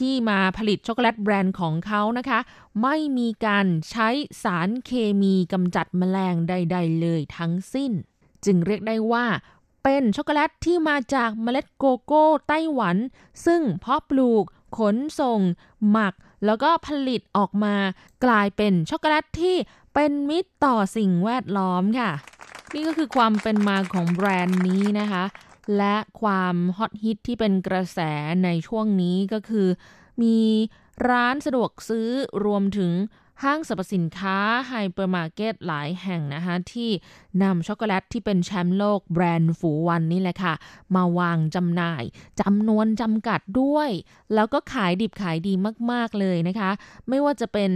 [0.00, 2.40] ที่มาผลิตช็อกโกแลตแบรนด์ของเขานะคะ
[2.82, 4.08] ไม่มีการใช้
[4.42, 7.92] สารเคมีกำจัดแมลงใด ๆ เลยทั้งสิ้น
[8.44, 9.26] จึงเรียกได้ว่า
[9.82, 12.96] เป็นช็อกโกแลตที่มาจากเมล็ดโกโก้ไต้หวัน
[13.46, 14.44] ซึ่งเพาะปลูก
[14.78, 15.40] ขนส่ง
[15.90, 17.74] หมัก แล้วก็ผลิตออกมา
[18.24, 19.56] กลายเป็นช็อกโกแลตที่
[19.94, 22.10] เป็นมิตรต่อสิ่งแวดล้อมค่ะ
[22.74, 25.24] นี่ก็คือความเป็นมาของแบรนด์นี้นะคะ
[25.76, 28.00] และความฮอตฮิตที่เป็นกระแส
[28.44, 29.68] ในช่วงนี้ก็คือ
[30.22, 30.38] มี
[31.08, 32.08] ร้านสะดวกซื้อ
[32.44, 32.92] รวมถึง
[33.42, 36.90] ห้างสรรพสินค้าไฮเปอร์มาร์เก็ตหลายแห่งนะคะที่
[37.42, 40.54] นำช็อกโกแลตที่เป็นแชมป์โลกแบรนด์ฝูวันนี่แหละค่ะ
[40.94, 42.04] มาวางจำหน่าย
[42.40, 43.90] จำนวนจำกัดด้วย
[44.34, 45.52] แล้วก็ขายดิบขายดี
[45.90, 46.70] มากๆเลยนะคะ
[47.08, 47.70] ไม่ว่าจะเป็น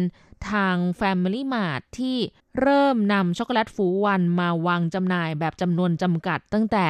[0.51, 2.17] ทาง Family Mart ที่
[2.61, 6.89] เริ่มนำช็อกโกแลตฝูวันมาวางจำหน่ายแบบจำนวนจำกัดตั้งแต่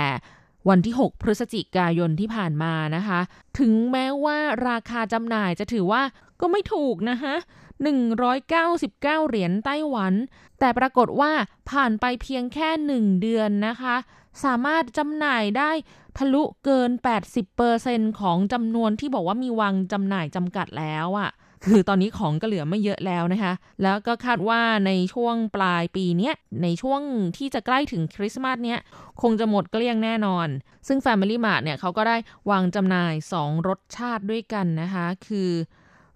[0.69, 3.21] วันที่ 6 พฤศจิกายนที่ผ่านมานะคะ
[3.59, 6.03] ถึงแม้ว่าราคาจำหน่ายจะถือว่า
[6.41, 7.35] ก็ไม่ถูกนะคะ
[8.13, 10.15] 199 เหรียญไต้หวัน
[10.59, 11.33] แต่ปรากฏว่า
[11.71, 13.97] ผ่านไปเพียงแค่ 1 เดือนนะคะ
[14.45, 15.71] สามารถจำหน่ายได้
[16.19, 16.91] ทะลุเกิน
[17.55, 21.31] 80%ของจำนวนที่บอกว่ามีวางจำหน่ายจำกัดแล้วอะ่ะ
[21.65, 27.01] คือตอนนี้ของก็เหลือไม่เยอะแล้วนะคะ แล้วก็คาดว่าในช่วงปลายปีนี้ในช่วง
[27.37, 28.79] ที่จะใกล้ถึงคริสต์มาสเนี้ย
[29.23, 30.49] คงจะหมดเกลี้ยงแน่นอน
[30.87, 32.17] ซึ่ง Family Mart เนี่ยเขาก็ได้
[32.51, 35.51] วางจำหน่าย 2 รสชาติด้วยกันนะคะ คือ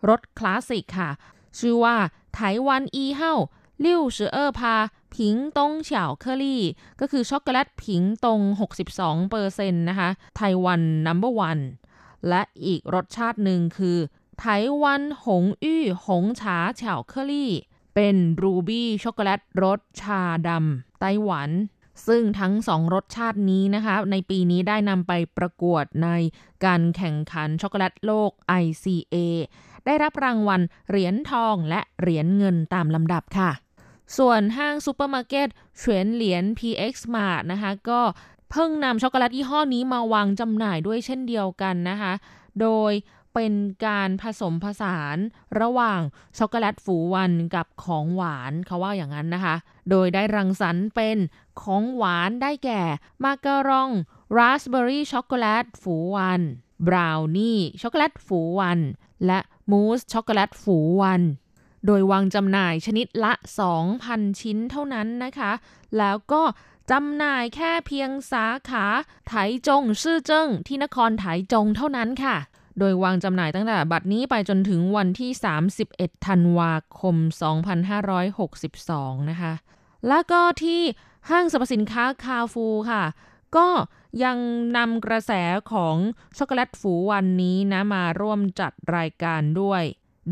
[0.09, 1.11] รสคลาสสิกค่ะ
[1.59, 1.97] ชื่อว่า
[2.35, 3.33] ไต้หวันอีเฮา
[3.99, 4.77] 62พา
[5.17, 6.63] ผิงตงเฉาเคอรี่
[7.01, 8.41] ก็คือช็อกโกแลตผิงตง
[8.83, 11.59] 62เปอร์เซ็นต์นะคะ ไต้หวัน number one
[12.29, 13.99] และอีกรสชาติหนึ่งคือ
[14.45, 17.53] 台灣紅玉紅茶巧克力
[17.95, 21.51] เป็น ruby ช็อกโกแลตรสชาดำไต้หวัน
[22.07, 26.09] ซึ่งทั้งสองรสชาตินี้นะคะ ในปีนี้ได้นำไปประกวดใน
[26.65, 28.31] การแข่งขันช็อกโกแลตโลก
[28.63, 29.17] ICA
[29.87, 33.51] ได้รับรางวัลเหรียญทองและเหรียญเงินตามลำดับค่ะ
[34.19, 38.01] ส่วนห้างซูเปอร์มาร์เก็ตเฉวียนเหลียน PX Mart นะคะ ก็
[38.51, 42.13] เพิ่งนำช็อกโกแลตยี่ห้อนี้มาวางจำหน่ายด้วยเช่นเดียวกันนะคะ
[42.61, 42.93] โดย
[43.35, 43.53] เป็น
[43.87, 45.17] การผสมผสาน
[45.61, 46.01] ระหว่าง
[46.39, 49.57] ช็อกโกแลตฝูวันกับของหวานเขาว่าอย่างนั้นนะคะ
[49.91, 51.19] โดยได้รังสรรค์เป็น
[51.63, 52.83] ของหวานได้แก่
[53.25, 53.91] มาการอง
[54.37, 56.41] ราสเบอร์รี่ช็อกโกแลตฝูวัน
[56.87, 58.79] บราวนี่ช็อกโกแลตฝูวัน
[59.27, 59.39] และ
[59.71, 61.23] มูสช็อกโกแลตฝูวัน
[61.87, 63.33] โดยวางจำหน่ายชนิดละ
[63.87, 65.53] 2,000 ชิ้นเท่านั้นนะคะ
[65.99, 66.43] แล้วก็
[66.91, 68.87] จำหน่ายแค่เพียงสาขา
[69.29, 69.35] ไถ
[69.69, 72.37] จง ซื่อเจิ้งที่นครไถจงเท่านั้นค่ะ
[72.79, 75.31] โดยวางจำหน่ายตั้งแต่บัดนี้ไปจนถึงวันที่
[75.79, 77.17] 31 ธันวาคม
[78.43, 79.53] 2562 นะคะ
[80.09, 80.81] แล้วก็ที่
[81.31, 83.05] ห้างสรรพสินค้าคาฟูค่ะ
[83.57, 83.69] ก็
[84.25, 84.39] ยัง
[84.77, 85.33] นำกระแส
[85.73, 85.97] ของ
[86.39, 89.83] ช็อกโกแลตฝูวันนี้นะมาร่วมจัดรายการด้วย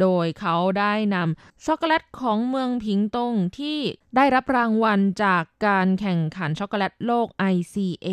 [0.00, 3.78] โดยเขาได้นำช็อกโกแลตของเมืองผิงตงที่
[4.16, 8.08] ได้รับรางวัลจากการแข่งขันช็อกโกแลตโลก ICA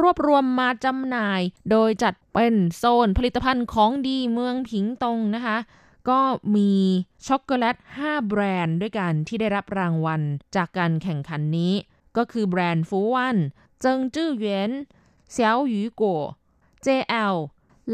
[0.00, 5.58] รวบรวมมาจำหน่าย โดยจัดเป็นโซนผลิตภัณฑ์ของดีเมืองผิงตงนะคะ
[6.08, 6.20] ก็
[6.54, 6.72] มี
[7.26, 10.20] ช็อกโกแลต 5 แบรนด์ด้วยกันที่ได้รับรางวัล
[10.56, 11.72] จากการแข่งขันนี้
[12.16, 13.36] ก็คือแบรนด์ฟูวัน
[13.80, 14.70] เจิงจื้อเหวียน
[15.32, 16.22] เสี่ยวหยูกัว
[16.86, 17.34] JL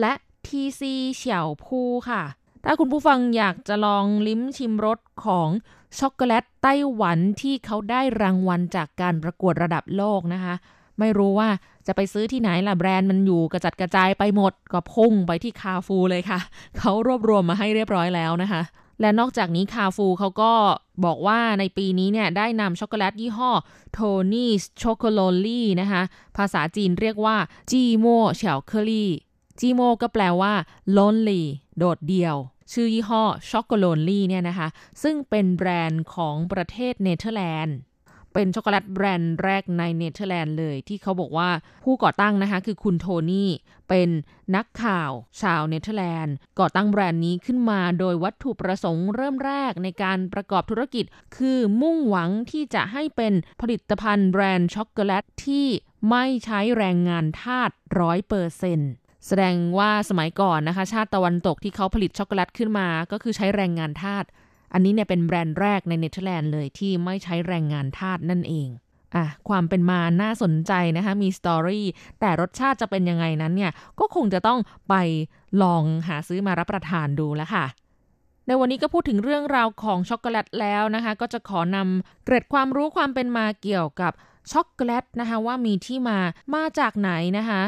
[0.01, 0.13] และ
[0.47, 0.83] TC
[1.17, 2.23] เฉียวพูค่ะ
[2.65, 5.49] ถ้าคุณผู้ฟังอยากจะลองลิ้มชิมรสของ
[5.99, 10.55] ช็อกโกแลตไต้หวันที่เขาได้รางวัลจากการประกวดระดับโลกนะคะ
[10.99, 11.49] ไม่รู้ว่า
[11.87, 16.41] จะไปซื้อที่ไหนล่ะแบรนด์มันอยู่กระจัดกระจายไปหมดก็พุ่งไปที่คาฟูเลยค่ะ
[16.79, 18.63] เขารวบรวมมาให้เรียบร้อยแล้วนะคะ
[19.01, 20.53] และนอกจากนี้คาฟูเขาก็
[21.05, 23.51] บอกว่าในปีนี้เนี่ยได้นำช็อกโกแลตยี่ห้อ
[23.93, 26.03] Tony's Chocolonely นะคะ
[26.37, 27.37] ภาษาจีนเรียกว่า
[27.71, 30.53] 寂寞巧克力 寂寞ก็แปลว่า
[30.97, 31.43] lonely
[31.79, 32.37] โดดเดี่ยว
[32.73, 34.69] ชื่อยี่ห้อ Chocolonely เนี่ยนะคะ
[35.03, 37.77] ซึ่งเป็นแบรนด์ของประเทศเนเธอร์แลนด์
[38.35, 41.51] เป็นช็อกโกแลตแบรนด์แรกในเนเธอร์แลนด์เลย ที่เขาบอกว่า
[41.85, 43.51] ผู้ก่อตั้งนะคะคือคุณโทนี่
[43.89, 44.09] เป็น
[44.57, 51.05] นักข่าวชาวเนเธอร์แลนด์ ก่อตั้งแบรนด์นี้ขึ้นมาโดยวัตถุประสงค์เริ่มแรกในการประกอบธุรกิจ
[51.37, 55.67] คือมุ่งหวังที่จะให้เป็นผลิตภัณฑ์แบรนด์ช็อกโกแลตที่
[56.11, 57.71] ไม่ใช้แรงงานทาส
[58.01, 58.91] ร้อยเปอร์เซ็นต์
[59.27, 64.25] แสดงว่าสมัยก่อนนะคะ ชาติตะวันตกที่เขาผลิตช็อกโกแลตขึ้นมา ก็คือใช้แรงงานทาส
[64.73, 68.69] อันนี้เนี่ยเป็นแบรนด์แรกในเนเธอร์แลนด์เลยที่ไม่ใช้แรงงานทาสนั่นเอง
[69.15, 71.87] อะความเป็นมาน่าสนใจนะคะ มี story
[72.21, 74.95] แต่รสชาติจะเป็นยังไงนั้นเนี่ย ก็คงจะต้องไป
[75.63, 77.65] ลองหาซื้อมารับประทานดูแล้วค่ะ
[78.47, 84.13] ในวันนี้ก็พูดถึงเรื่องราวของช็อกโกแลตแล้วนะคะ ก็จะขอนำเกร็ดความรู้ความเป็นมาเกี่ยวกับ
[84.53, 86.19] ช็อกโกแลตนะคะ ว่ามีที่มา
[86.55, 87.63] มาจากไหนนะคะ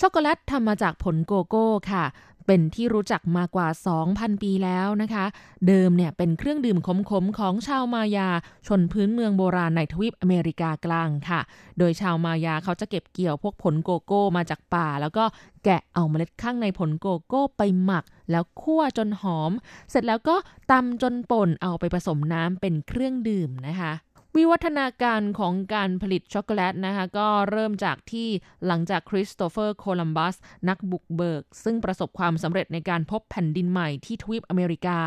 [0.00, 2.04] ช็อกโกแลตทำมาจากผลโกโก้ค่ะ
[2.46, 3.68] เป็นที่รู้จักมากว่า
[4.04, 5.24] 2,000 ปีแล้วนะคะ
[5.68, 6.88] เดิมเนี่ยเป็นเครื่องดื่มข
[7.22, 8.28] มๆของชาวมายา
[8.66, 11.40] ชนพื้นเมืองโบราณในทวีปอเมริกากลางค่ะ
[11.78, 15.24] โดยชาวมายาเขาจะเก็บเกี่ยวพวกผลโกโก้มาจากป่า แล้วก็
[15.64, 19.52] แกะเอาเมล็ดข้างในผลโกโก้ไปหมัก แล้วคั่วจนหอม
[19.90, 20.36] เสร็จแล้วก็
[20.70, 23.92] ตำจนป่นเอาไปผสมน้ำเป็นเครื่องดื่มนะคะ
[24.36, 28.28] วิวัฒนาการของการผลิตช็อกโกแลตนะคะก็เริ่มจากที่
[28.66, 30.34] หลังจากคริสโตเฟอร์โคลัมบัส
[30.68, 34.98] นักบุกเบิก ซึ่งประสบความสำเร็จในการพบแผ่นดินใหม่ที่ทวีปอเมริกา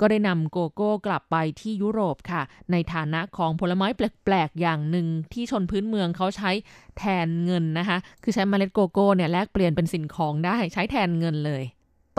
[0.00, 6.50] ก็ได้นำโกโก้กลับไปที่ยุโรปค่ะ ในฐานะของผลไม้แปลกๆ อย่างหนึ่งที่ชนพื้นเมืองเขาใช้
[6.98, 11.64] แทนเงินนะคะ คือใช้เมล็ดโกโก้เนี่ยแลกเปลี่ยนเป็นสิ่งของได้ใช้แทนเงินเลย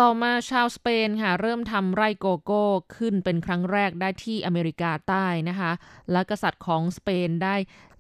[0.01, 2.63] ต่อมาชาวสเปนค่ะเริ่มทำไร่โกโก้
[2.95, 5.71] ขึ้นเป็นครั้งแรกได้ที่อเมริกาใต้นะคะ
[6.12, 7.56] และกษัตริย์ของสเปนได้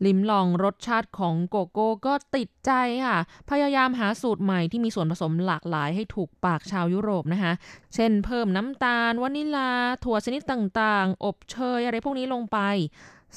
[0.05, 2.71] ลิ้มลองรสชาติของโกโก้ก็ติดใจ
[3.05, 3.17] ค่ะ
[3.49, 7.53] พยายามหาสูตรใหม่ที่มีส่วนผสมหลากหลายให้ถูกปากชาวยุโรปนะคะ
[7.95, 9.71] เช่นเพิ่มน้ำตาลวานิลา
[10.03, 12.59] ถั่วชนิดต่างๆ อบเชยอะไรพวกนี้ลงไป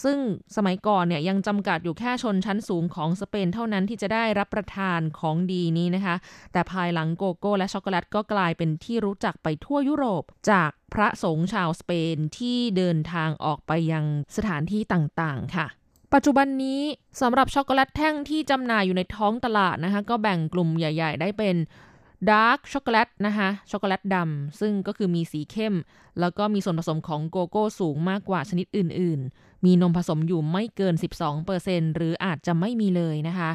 [0.04, 0.18] ซึ่ง
[0.56, 6.16] สมัยก่อนเนี่ยยังจำกัดอยู่แค่ชนชั้นสูงของสเปนเท่านั้นที่จะได้รับประทานของดีนี้นะคะ
[6.52, 14.04] แต่ภายหลังโกโก้และช็อกโกแลตก็กลายเป็นที่รู้จักไปทั่วยุโรป จากพระสงฆ์ชาวสเปนที่เดินทางออกไปยัง
[14.36, 15.66] สถานที่ต่างๆ ค่ะ
[16.14, 16.80] ปัจจุบันนี้
[17.20, 21.56] สำหรับช็อกโกแลตแท่งที่จำหน่ายอยู่ในท้องตลาดนะคะก็แบ่งกลุ่มใหญ่ ๆ ได้เป็น
[22.30, 25.74] dark chocolate นะคะช็อกโกแลตดำซึ่งก็คือมีสีเข้ม
[26.20, 30.94] แล้วก็มีส่วนผสมของโกโก้สูงมากกว่าชนิดอื่น ๆ มีนมผสมอยู่ไม่เกิน
[31.46, 33.50] 12%หรืออาจจะไม่มีเลยนะคะ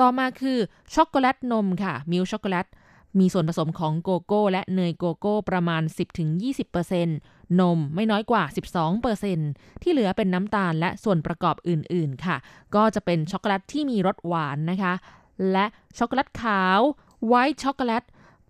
[0.00, 0.58] ต่อมาคือ
[0.94, 2.66] ช็อกโกแลตนมค่ะ milk chocolate
[3.18, 5.82] มีส่วนผสมของโกโก้และเนยโกโก้ประมาณ
[6.70, 8.42] 10-20%นมไม่น้อยกว่า
[9.12, 12.36] 12%ที่เหลือเป็นน้ำตาลและส่วนประกอบอื่นๆ ค่ะ
[12.74, 14.94] ก็จะเป็นช็อกโกแลตที่มีรสหวานนะคะ
[15.52, 15.66] และ
[15.98, 16.80] ช็อกโกแลตขาว
[17.26, 18.04] white chocolate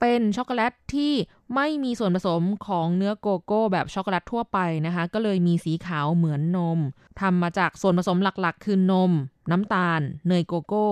[0.06, 1.12] เป็นช็อกโกแลตที่
[1.54, 6.78] ไม่มีส่วนผสมของเนื้อโกโก้แบบช็อกโกแลตทั่วไปนะคะ ก็เลยมีสีขาวเหมือนนม
[7.20, 9.12] ทำมาจากส่วนผสมหลักๆ คือนม
[9.50, 10.88] น้ำตาล เนยโกโก้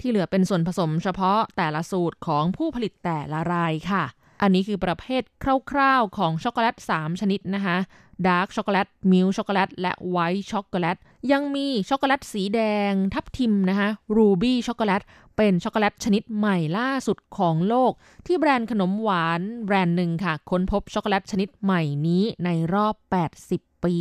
[0.00, 4.04] ที่เหลือเป็นส่วนผสมเฉพาะแต่ละสูตรของผู้ผลิตแต่ละรายค่ะ
[4.42, 5.22] อันนี้คือประเภท
[5.70, 7.76] คร่าวๆของช็อกโกแลต 3 ชนิดนะคะ
[8.26, 10.96] dark chocolate milk chocolate และ white chocolate
[11.32, 15.02] ยังมีช็อกโกแลตสีแดงทับทิมนะคะ ruby chocolate
[15.36, 17.92] เป็นช็อกโกแลตชนิดใหม่ล่าสุดของโลก
[18.26, 22.94] ที่แบรนด์ขนมหวานแบรนด์หนึ่งค่ะ ค้นพบช็อกโกแลตชนิดใหม่นี้ในรอบ
[23.40, 23.96] 80 ปี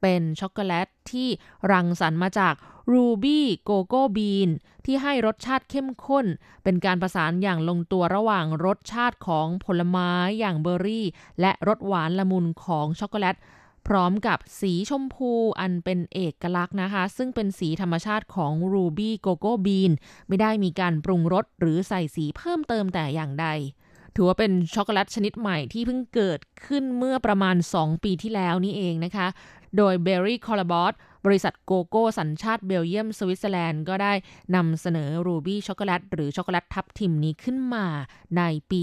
[0.00, 1.28] เป็นช็อกโกแลตที่
[1.70, 2.54] รังสรรค์มาจาก
[2.92, 4.48] ruby cocoa bean
[4.84, 6.26] ที่ให้รสชาติเข้มข้น
[6.62, 11.06] เป็นการประสานอย่างลงตัวระหว่างรสชาติของผลไม้อย่างเบอร์รี่
[11.40, 13.36] และรสหวานละมุนของช็อกโกแลต
[13.88, 19.92] พร้อมกับสีชมพูอันเป็นเอกลักษณ์นะคะ ซึ่งเป็นสีธรรมชาติของ ruby cocoa bean
[20.28, 23.46] ไม่ได้มีการปรุงรสหรือใส่สีเพิ่มเติมแต่อย่างใด
[24.14, 29.26] ถือว่าเป็นช็อกโกแลตชนิดใหม่ที่เพิ่งเกิดขึ้นเมื่อประมาณ 2 ปีที่แล้วนี่เองนะคะ
[29.76, 30.92] โดย Berry c o l l a b o t
[31.26, 34.12] บริษัทโกโก้สัญชาติเบลเยียมสวิตเซอร์แลนด์ก็ได้
[34.54, 37.86] นำเสนอ ruby chocolate หรือช็อกโกแลตทับทิมนี้ขึ้นมา
[38.36, 38.82] ในปี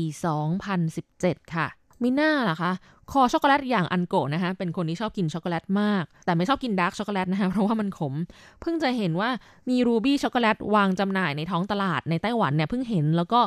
[0.82, 1.68] 2017 ค่ะ
[2.02, 2.72] มิน่าล่ะคะ
[3.12, 8.14] คอช็อกโกแลตอย่างอันโกะนะคะเป็นคนที่ชอบกินช็อกโกแลตมาก แต่ไม่ชอบกิน dark chocolate นะคะเพราะว่ามันขม
[8.62, 9.30] เพิ่งจะเห็นว่า
[9.70, 13.40] มี ruby chocolate วางจำหน่ายในท้องตลาดในไต้หวันเนี่ยเพิ่งเห็นแล้วก็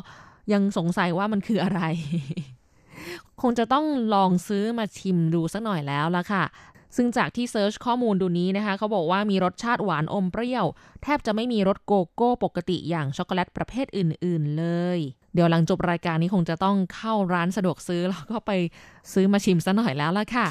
[0.53, 1.81] ยังสงสัยว่ามันคืออะไร
[3.43, 6.45] คงจะต้องลองซื้อมาชิมดูสักหน่อยแล้วละค่ะ
[6.97, 10.65] ซึ่งจากที่ search ข้อมูลดูนี้นะคะเขาบอกว่ามีรสชาติหวานอมเปรี้ยว
[11.03, 14.65] แทบจะไม่มีรสโกโก้ปกติอย่างช็อกโกแลตประเภทอื่น ๆ เล
[14.97, 14.99] ย
[15.35, 18.51] เดี๋ยวหลังจบรายการนี้คงจะต้องเข้าร้านสะดวกซื้อ แล้วก็ไป
[19.13, 20.47] ซื้อมาชิมซะหน่อยแล้วล่ะค่ะ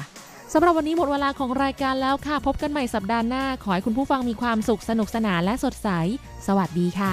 [0.52, 5.88] สำหรับวันนี้หมดเวลาของรายการแล้วค่ะ พบกันใหม่สัปดาห์หน้า ขอให้คุณผู้ฟังมีความสุขสนุกสนานและสดใส
[6.46, 7.12] สวัสดีค่ะ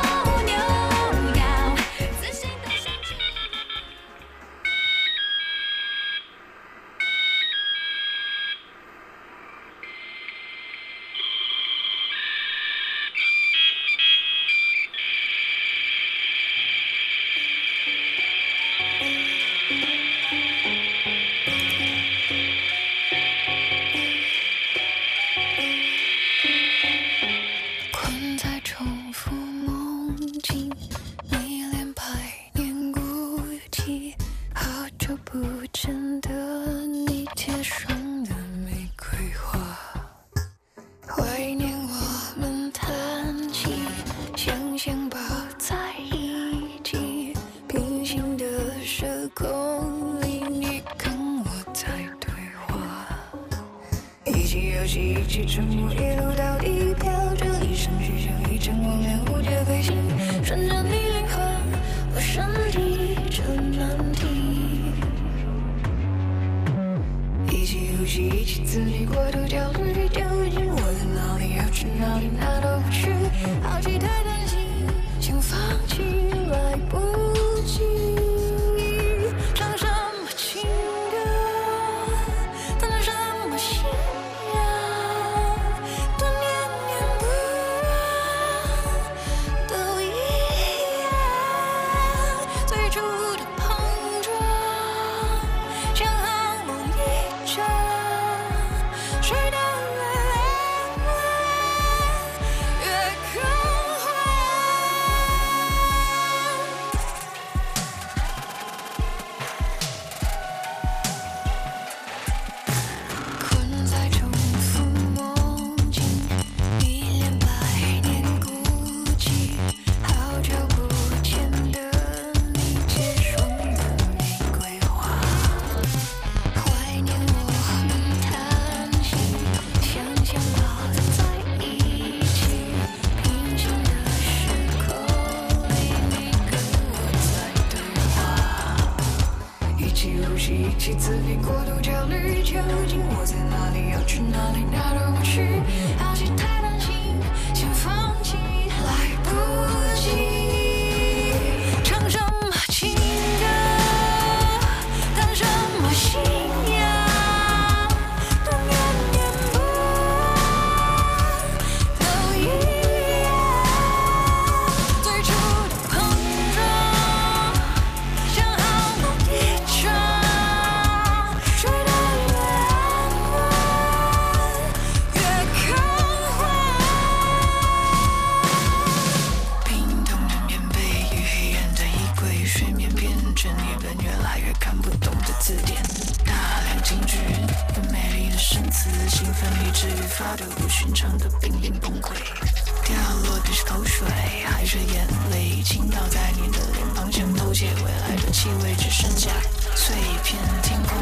[198.41, 199.29] 气味只剩下
[199.75, 200.97] 碎片天空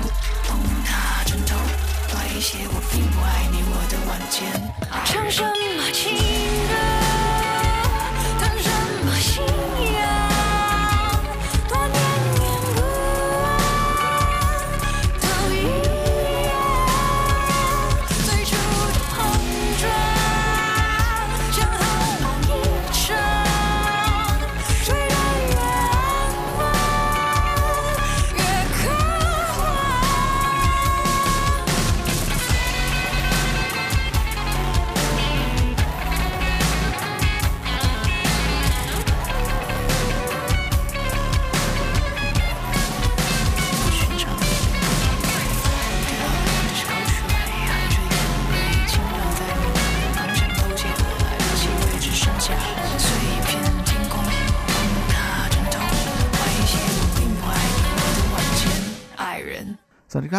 [0.45, 1.56] 崩塌枕头
[2.12, 4.52] 怪一些我并不爱你我的晚间。
[5.06, 7.09] 唱什么情歌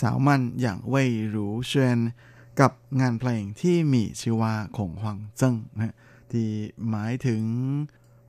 [0.00, 1.98] สาวมั่นอย่างเว่ยหรูเชวน
[2.60, 5.96] กับงานเพลงที่มีชื่อว่าคงหวังเจิ้งนะ
[6.32, 6.48] ที่
[6.88, 7.42] หมายถึง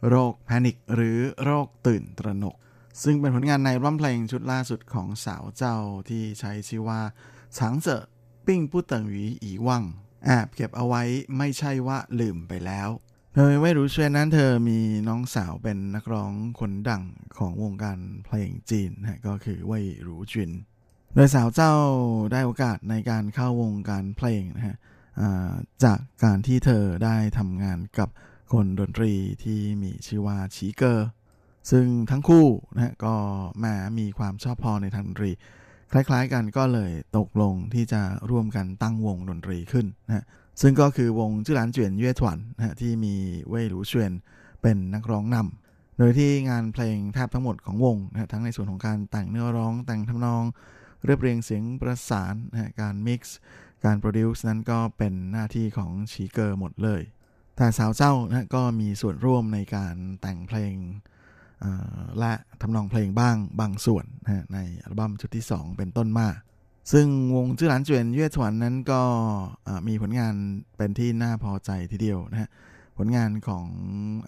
[0.07, 2.55] โรคแพนิคหรือโรคตื่นตระหนก
[3.03, 5.76] ซึ่งเป็นผลงานในร่วมเพลงชุดล่าสุดของสาวเจ้า
[6.09, 7.01] ที่ใช้ชื่อว่า
[7.57, 8.03] ฉางเจอ
[8.45, 9.84] ปิ้งผู้เติงหวีอีว่าง
[10.26, 11.03] แอบเก็บเอาไว้
[11.38, 12.89] ไม่ใช่ว่าลืมไปแล้ว
[13.36, 17.03] โดยเว่ยรูเชวนนั้นเธอมีน้องสาวเป็นนักร้องคนดัง
[17.38, 20.51] ของวงการเพลงจีนนะก็คือเว่ยหรูจิน
[21.16, 21.74] โดยสาวเจ้า
[22.32, 24.78] ได้โอกาสในการเข้าวงการเพลงนะฮะ
[25.84, 28.09] จากการที่เธอได้ทำงานกับ
[28.53, 31.07] คนดนตรีที่มีชื่อว่าชีเกอร์
[31.72, 33.16] ซึ่งทั้งคู่นะฮะก็
[33.59, 35.32] แหมามีความชอบพอในทางดนตรี
[35.91, 40.24] คล้ายๆกันก็เลยตกลงที่จะร่วมกันตั้งวงดนตรีขึ้นนะฮะ
[40.61, 43.16] ซึ่งก็คือวงจื้อหลานเจียนเย่ถวนนะฮะที่มี
[43.49, 44.11] เว่ยหลูเชวน
[44.61, 50.43] เป็นนักร้องนำโดยที่งานเพลงแทบทั้งหมดของวงนะฮะทั้งในส่วนของการแต่งเนื้อร้องแต่งทำนอง
[51.05, 53.38] เรียบเรียงเสียงประสานนะการ mix
[53.85, 57.01] การ produce นั้นก็เป็นหน้าที่ของชีเกอร์หมดเลย
[57.55, 60.75] แต่สาวเจ้านะก็มีส่วนร่วมในการแต่งเพลง
[62.19, 66.27] และทำนองเพลงบ้างบางส่วนนะในอัลบั้มชุดที่ 2 เป็นต้นมา
[66.91, 69.01] ซึ่งวงจื้อหลานเจียนเย่ถวนนั้นก็
[69.87, 70.33] มีผลงาน
[70.77, 72.49] เป็นที่น่าพอใจทีเดียวนะฮะ
[72.97, 73.65] ผลงานของ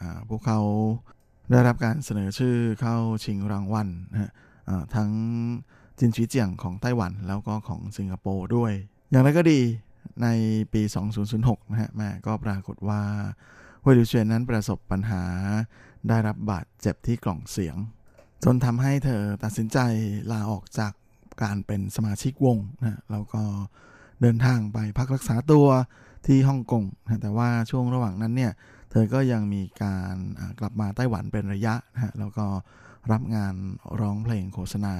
[0.01, 0.59] อพวกเขา
[1.51, 4.31] ได้รับการเสนอชื่อเข้าชิงรางวัลนะฮะ
[4.95, 5.09] ทั้ง
[5.99, 8.71] จินชีเจียงของไต้หวันแล้วก็ของสิงคโปร์ด้วย
[9.09, 9.59] อย่างไรก็ดี
[10.23, 10.27] ใน
[10.73, 10.81] ปี
[11.27, 13.01] 2006 นะฮะแม่ก็ปรากฏว่า
[13.81, 15.23] เวยลิวเชนนั้นประสบปัญหา
[16.09, 17.77] ได้รับบาดเจ็บที่กล่องเสียง
[18.43, 19.77] จนทำให้เธอตัดสินใจ
[20.31, 20.93] ลาออกจาก
[21.43, 23.43] การเป็นสมาชิกวงนะแล้วก็
[24.21, 25.67] เดินทางไปพักรักษาตัว
[26.25, 28.51] ที่ฮ่องกงนะแต่ว่าช่วงระหว่างนั้นเนี่ย
[28.91, 30.15] เธอก็ยังมีการ
[30.59, 32.45] กลับมาไต้หวันเป็นระยะนะแล้วก็
[33.11, 33.55] รับงาน
[33.99, 34.95] ร้องเพลงโฆษณา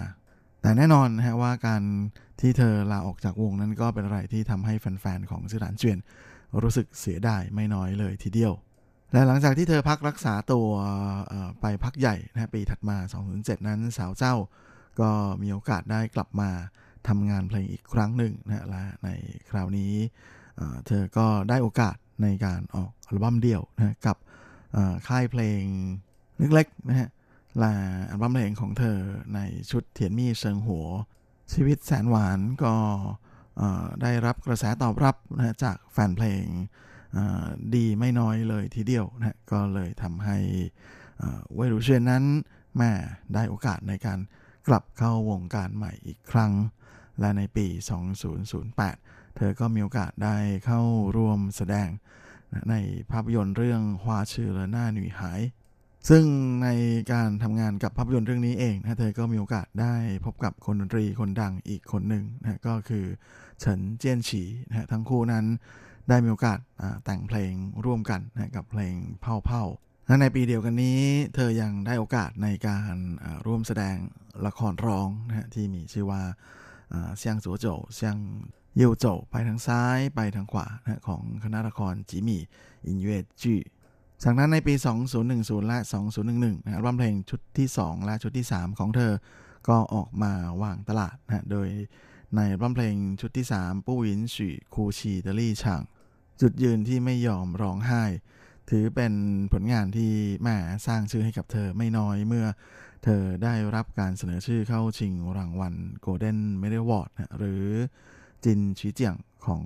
[0.66, 1.84] แต่แน่นอนนะฮะว่าการ
[2.42, 5.98] ที่เธอลาออกจากวงนั้นก็เป็นอะไรที่ทำให้แฟนๆของชื่อหลานเจียน
[6.64, 8.54] รู้สึกเสียดายไม่น้อยเลยทีเดียว
[9.12, 10.68] และหลังจากที่เธอพักรักษาตัว
[11.62, 12.98] ไปพักใหญ่นะฮะปีถัดมา
[13.32, 14.36] 2007 นั้นสาวเจ้า
[15.00, 15.10] ก็
[15.42, 16.50] มีโอกาสได้กลับมา
[17.08, 19.10] ทำงานเพลงอีกครั้งหนึ่งนะฮะและใน
[19.50, 19.94] คราวนี้
[20.88, 24.18] เธอก็ได้โอกาสในการออกอัลบั้มเดี่ยวนะกับ
[25.08, 25.62] ค่ายเพลง
[26.54, 27.10] เล็กๆนะฮะ
[27.64, 27.74] ละ
[28.10, 29.00] อัลบั้มเพลงของเธอ
[29.36, 29.40] ใน
[29.72, 30.86] ชุดเทียนมี่เซิงหัว
[31.54, 32.76] ชีวิตแสนหวานก็
[34.02, 36.46] ได้รับกระแสตอบรับนะจากแฟนเพลง
[37.76, 40.38] ดีไม่น้อยเลยทีเดียวนะก็เลยทำให้
[41.56, 42.24] เวรูเชนนั้น
[42.78, 42.92] แม่
[43.34, 44.20] ได้โอกาสในการ
[44.68, 46.54] กลับเข้าวงการใหม่อีกครั้ง
[47.20, 47.68] และในปี
[48.52, 50.82] 2008 เธอก็มีโอกาสได้เข้า
[51.18, 51.90] ร่วมแสดง
[52.70, 52.76] ใน
[53.12, 55.42] ภาพยนตร์เรื่องฮวาชื่อและหน้าหนุ่ยหาย
[56.10, 56.26] ซึ่ง
[56.64, 56.70] ใน
[57.14, 59.96] การทำงานกับภาพยนตร์เรื่องนี้เองนะเธอก็มีโอกาสได้
[60.26, 63.06] พบกับคนดนตรีคนดังอีกคนหนึ่งนะก็คือ
[63.60, 65.46] เฉินเจี้ยนฉีนะฮะทั้งคู่นั้น
[66.10, 66.60] ได้มีโอกาส
[67.06, 67.54] แต่งเพลง
[67.86, 69.64] ร่วมกันนะกับเพลงเผ่าเผ่า
[70.08, 71.02] และในปีเดียวกันนี้
[71.36, 72.96] เธอยังได้โอกาสในการ
[73.46, 73.96] ร่วมแสดง
[74.46, 76.22] ละครร้องนะฮะที่มีชื่อว่า
[77.18, 78.18] เซียงสัวโจวเซียง
[78.76, 82.42] เยี่ยวโจวไปทางซ้ายไปทางขวานะของคณะละครจีมี่
[82.88, 83.60] อินเย่จื้อ
[84.28, 84.74] จากนั้นในปี
[85.22, 85.80] 2010 และ
[86.24, 89.14] 2011นะอัลบั้มเพลงชุดที่ 2 และชุดที่ 3 ของเธอ
[89.68, 91.68] ก็ออกมาวางตลาดนะโดย
[92.36, 95.82] ในอัลบั้มเพลงชุดที่ 3 ปู้หวินฉีคูชีเดลี่ช่าง
[96.42, 98.04] จุดยืนที่ไม่ยอมร้องไห้
[98.70, 99.14] ถือเป็น
[99.54, 100.12] ผลงานที่
[100.44, 100.56] แม่
[100.88, 102.46] สร้างชื่อให้กับเธอไม่น้อยเมื่อ
[103.04, 105.74] เธอได้รับการเสนอชื่อเข้าชิงรางวัล
[106.06, 107.64] Golden Medal Award นะหรือ
[108.44, 109.16] จินชีเจียง
[109.46, 109.62] ของ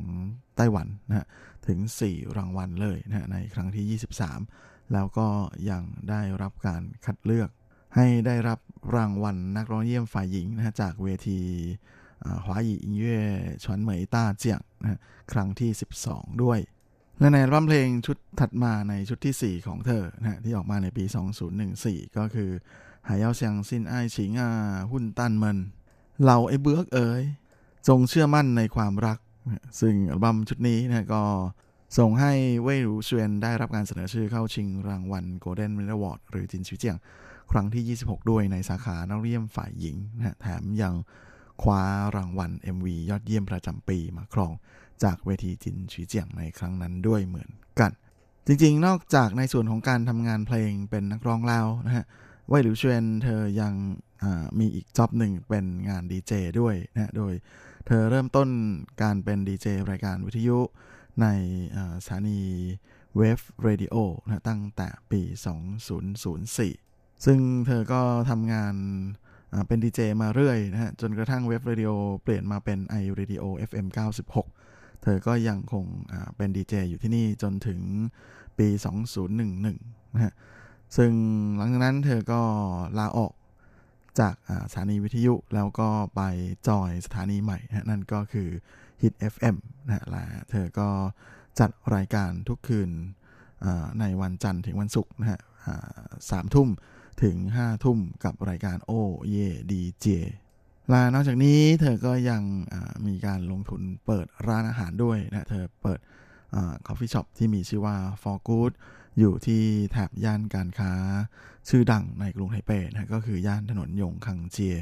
[0.56, 1.28] ไต้หวันนะ
[1.70, 4.00] ถึง 4 รางวัลเลยนะในครั้งที่
[4.30, 5.28] 23 แล้วก็
[5.70, 7.50] ยังได้รับการคัดเลือก
[7.96, 8.60] ให้ได้รับ
[8.96, 11.40] รางวัลนักร้องเยี่ยมฝ่ายหญิงนะจากเวที
[12.46, 13.20] หวาหยีอิงเย่
[13.64, 15.00] ชวนเหมยต้าเจียงนะ
[15.32, 15.72] ครั้งที่
[16.06, 16.60] 12 ด้วย
[17.20, 21.04] และในอัลบั้มเพลงชุดถัดมาในชุดที่ 4 ของเธอนะที่ออกมาในปี
[21.62, 22.50] 2014 ก็คือ
[23.08, 24.50] หายเยาเซียงซินไอายฉิงอา
[24.92, 25.58] หุ่นตันเมิน
[26.26, 27.24] เราไอ้เบือกเอ๋ย
[27.88, 29.18] จงเชื่อมั่นในความรัก
[29.80, 31.24] ซึ่งอัลบั้มชุดนี้นะก็
[31.98, 32.34] ส่งให้
[32.64, 36.98] เว่ยหรูเชวียนได้รับการเสนอชื่อเข้าชิงรางวัล Golden Medal Award หรือจินชิวเจียง
[37.52, 40.94] ครั้งที่ 26 ด้วยในสาขานักเรียนฝ่ายหญิงนะแถมยัง
[41.62, 41.82] คว้า
[42.16, 44.52] รางวัล MV ยอดเยี่ยมประจำปีมาครอง
[45.04, 47.92] จากเวทีจินฉีเจียงในครั้งนั้นด้วยเหมือนกัน
[48.48, 52.06] จริงๆ นอกจากในส่วนของการทำงานเพลงเป็นนักร้องแล้วนะฮะ
[52.52, 53.74] ว่ยหลิวเชวนเธอยัง
[54.60, 57.34] มีอีกจ็อบหนึ่งเป็นงานดีเจด้วยนะโดย
[57.86, 58.50] เธอเริ่มต้น
[59.02, 60.60] การเป็นดีเจรายการวิทยุ
[61.22, 61.28] ใน
[62.04, 62.42] สถานี
[63.18, 65.22] Wave Radio นะตั้งแต่ปี
[66.44, 68.76] 2004 ซึ่งเธอก็ทำงาน
[69.68, 71.92] เป็นดีเจมาเรื่อยนะฮะจนกระทั่ง Wave Radio
[72.24, 73.88] เปลี่ยนมาเป็น iRadio FM
[74.46, 75.86] 96 เธอก็ยังคง
[76.38, 77.80] เป็นดีเจอยู่ที่นี่จนถึง
[78.60, 78.68] ปี
[79.42, 80.34] 2011 นะฮะ
[80.98, 81.12] ซึ่ง
[81.58, 82.42] หลังจากนั้นเธอก็
[82.98, 83.34] ลาออก
[84.20, 84.36] จาก
[84.72, 86.22] สถานีวิทยุแล้วก็ไป
[86.68, 88.50] จอยสถานีใหม่นะนั่นก็คือ
[89.02, 89.56] Hit FM
[89.86, 90.90] นะฮะและเธอก็
[91.60, 92.90] จัดรายการทุกคืน
[94.00, 95.40] ในวันจันทร์ถึงวันศุกร์นะฮะ
[96.30, 96.70] สามทุ่ม
[97.24, 98.92] ถึง5ทุ่มกับรายการ Oh Yeah
[99.30, 100.06] DJ
[100.90, 102.42] และนอกจากนี้เธอก็ยัง
[103.08, 106.00] มีการลงทุนเปิดร้านอาหารด้วยนะ เธอเปิด
[106.88, 108.74] coffee shop ที่มีชื่อว่า For Good
[109.20, 110.94] อยู่ที่แถบย่านการค้า
[111.70, 114.78] ชื่อดังในกรุงไทเปนะก็คือย่านถนนยงคังเจีย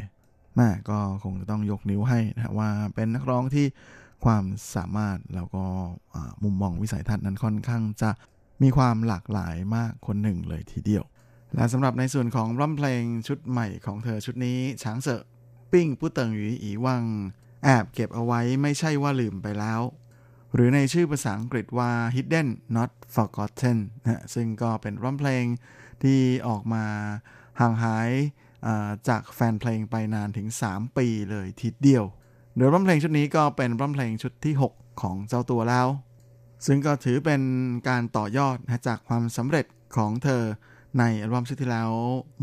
[0.56, 3.66] แม่ก็คงต้องยกนิ้วให้นะว่าเป็นนักร้องที่
[4.26, 4.44] ความ
[4.76, 5.64] สามารถแล้วก็
[6.44, 8.12] มุมมองวิสัยทัศน์นั้นค่อนข้างจะ
[8.64, 11.04] มีความหลากหลายมากคนหนึ่งเลยทีเดียว
[11.56, 15.22] และสำหรับในส่วนของร่ำเพลงชุดใหม่ของเธอชุดนี้ช้างเสอ
[15.72, 17.04] ปิ้งผู้เติงหยีอีวัง
[17.64, 19.82] แอบเก็บเอาไว้ไม่ใช่ว่าลืมไปแล้ว
[20.60, 25.46] หรือในชื่อภาษาอังกฤษว่า hidden not forgotten นะซึ่งก็เป็นร่ำเพลง
[26.04, 26.86] ที่ออกมา
[27.60, 28.10] ห่างหาย
[29.10, 32.06] จากแฟนเพลงไปนานถึง 3 ปีเลยทีเดียว
[32.58, 35.88] โดยร่ำเพลงชุดนี้ก็เป็นร่ำเพลงชุดที่ 6 ของเจ้าตัวแล้ว
[36.66, 37.42] ซึ่งก็ถือเป็น
[37.90, 40.44] การต่อยอดนะจากความสำเร็จของเธอ
[41.00, 41.92] ในอัลบั้มชุดที่แล้ว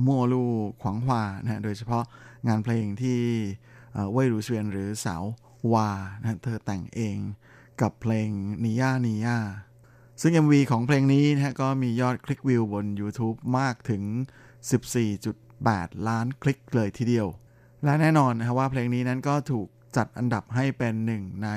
[0.06, 0.44] มัวลู
[0.82, 2.04] ขวางหวานะโดยเฉพาะ
[2.48, 3.20] งานเพลงที่
[4.12, 5.24] เว่ยรูเซียนหรือสาว
[5.72, 5.88] วา
[6.20, 7.18] นะเธอแต่งเอง
[7.80, 8.28] กับเพลง
[8.64, 9.38] นิย่านิย่า
[10.20, 14.02] ซึ่ง MV ของเพลงนี้นะก็มียอดคลิกวิวบน YouTube มากถึง
[15.24, 17.26] 14.8 ล้านคลิกเลยทีเดียว
[17.84, 21.48] และแน่นอนนะว่าเพลงนี้นั้นก็ถูกจัดอันดับให้เป็นหนึ่งใน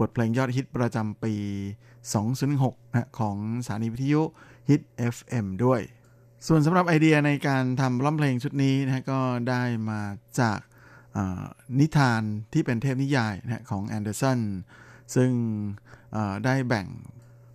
[0.00, 1.34] บทเพลงยอดฮิตประจำปี
[2.14, 3.36] 2006นะของ
[3.66, 4.22] สถานีวิทยุ
[4.70, 4.80] ฮิต
[5.14, 5.80] FM ด้วย
[6.46, 10.00] ส่วนสำหรับไอเดียในการทำร้องเพลงชุดนี้นะก็ได้มา
[10.40, 10.58] จาก
[11.80, 12.22] นิทาน
[12.52, 14.40] ที่เป็นเทพนิยายนะของแอนเดอร์สัน
[15.14, 15.30] ซึ่ง
[16.44, 16.86] ได้แบ่ง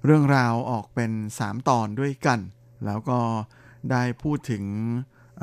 [0.06, 2.40] เรื่องราวออกเป็น 3 ตอนด้วยกัน
[2.86, 3.20] แล้วก็
[3.92, 4.64] ได้พูดถึง
[5.40, 5.42] เ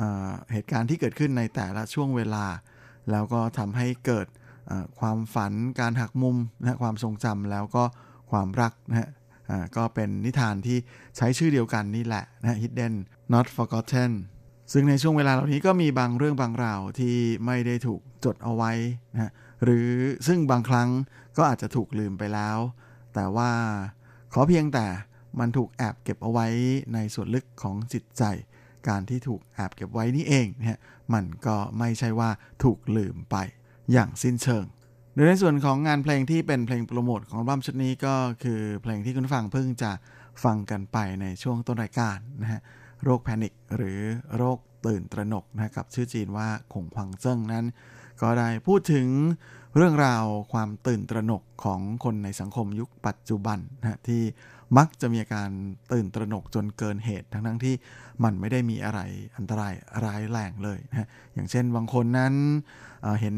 [0.53, 2.47] เหตุการณ์ที่เกิดขึ้นในแต่ละช่วงเวลา
[3.11, 4.27] แล้วก็ทำให้เกิด
[5.01, 7.85] ความฝันการหักมุมนะความทรงจำแล้วก็
[8.31, 9.09] ความรักนะฮะ
[9.77, 10.79] ก็เป็นนิทานที่
[11.17, 12.95] ใช้ชื่อเดียวกันนี่แหละนะ Hidden
[13.33, 14.13] Not Forgotten
[14.73, 18.73] ซึ่งในช่วงเวลาเหล่านี้ก็มีบางเรื่องบางราวที่ไม่ได้ถูกจดเอาไว้
[19.15, 19.33] นะ
[19.65, 19.89] หรือ
[20.27, 20.89] ซึ่งบางครั้ง
[21.37, 22.59] ก็อาจจะถูกลืมไปแล้ว
[23.15, 23.51] แต่ว่า
[24.33, 24.87] ขอเพียงแต่
[25.41, 26.47] มันถูกแอบเก็บเอาไว้
[26.95, 28.23] ในส่วนลึกของจิตใจ
[28.89, 30.81] การที่ถูกแอบเก็บไว้นี่เองนะ
[31.15, 32.31] มันก็ไม่ใช่ว่า
[32.63, 33.37] ถูกลืมไป
[33.93, 34.65] อย่างสิ้นเชิง
[35.15, 39.91] โดยในส่วนของงานเพลงที่เป็นเพลงโปรโมทของอัลบั้มชุดนี้ก็คือเพลงที่คุณฟังเพิ่งจะ
[40.45, 42.61] ฟังกันไปในช่วงต้นรายการนะฮะ
[43.03, 44.01] โรคแพนิคหรือ
[44.37, 47.65] โรคตื่นตระหนกนะกับชื่อจีนว่าคงควังเจิ้งนั้น
[48.23, 49.07] ก็ได้พูดถึง
[49.77, 54.23] เรื่องราวความตื่นตระหนกของคนในสังคมยุคปัจจุบันนะที่
[54.79, 55.49] มักจะมีอาการ
[55.93, 57.75] ตื่นตระหนกจนเกินเหตุ ทั้งทั้งที่
[58.25, 59.01] มันไม่ได้มีอะไร
[59.37, 62.35] อันตรายร้ายแรงเลยนะอย่างเช่นบางคนนั้น
[63.03, 63.37] เเห็น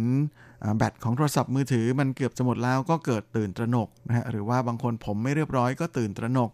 [0.76, 6.50] แบตของโทรศัพท์มือถือมันเกือบจะหมดแล้วก็เกิดตื่นตระหนกนะฮะหรือว่าบางคนผมไม่เรียบร้อยก็ตื่นตระหนก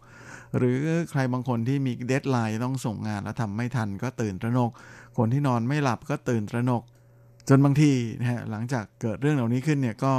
[0.57, 0.79] หรือ
[1.11, 4.71] ใครบางคนที่มีเดทไลน์ต้องส่งงานแล้วทำไม่ทันก็ตื่นตระหนก
[5.17, 6.83] คนที่นอนไม่หลับก็ตื่นตระหนก
[7.47, 10.13] จนบางทีนะฮะหลังจากเกิดเรื่องเหล่านี้ขึ้นเนี่ยก็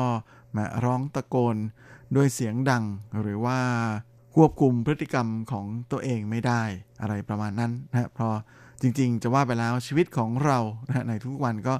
[0.56, 1.56] มาร้องตะโกน
[2.16, 2.84] ด้วยเสียงดัง
[3.20, 3.58] หรือว่า
[4.34, 6.62] ควบคุมพฤติกรรมของตัวเองไม่ได้
[7.00, 8.34] อะไรประมาณนั้นนะเพราะ
[8.80, 10.58] จริงๆ จะว่าไปแล้วชีวิตของเรา
[10.88, 11.74] นะในทุกวันก็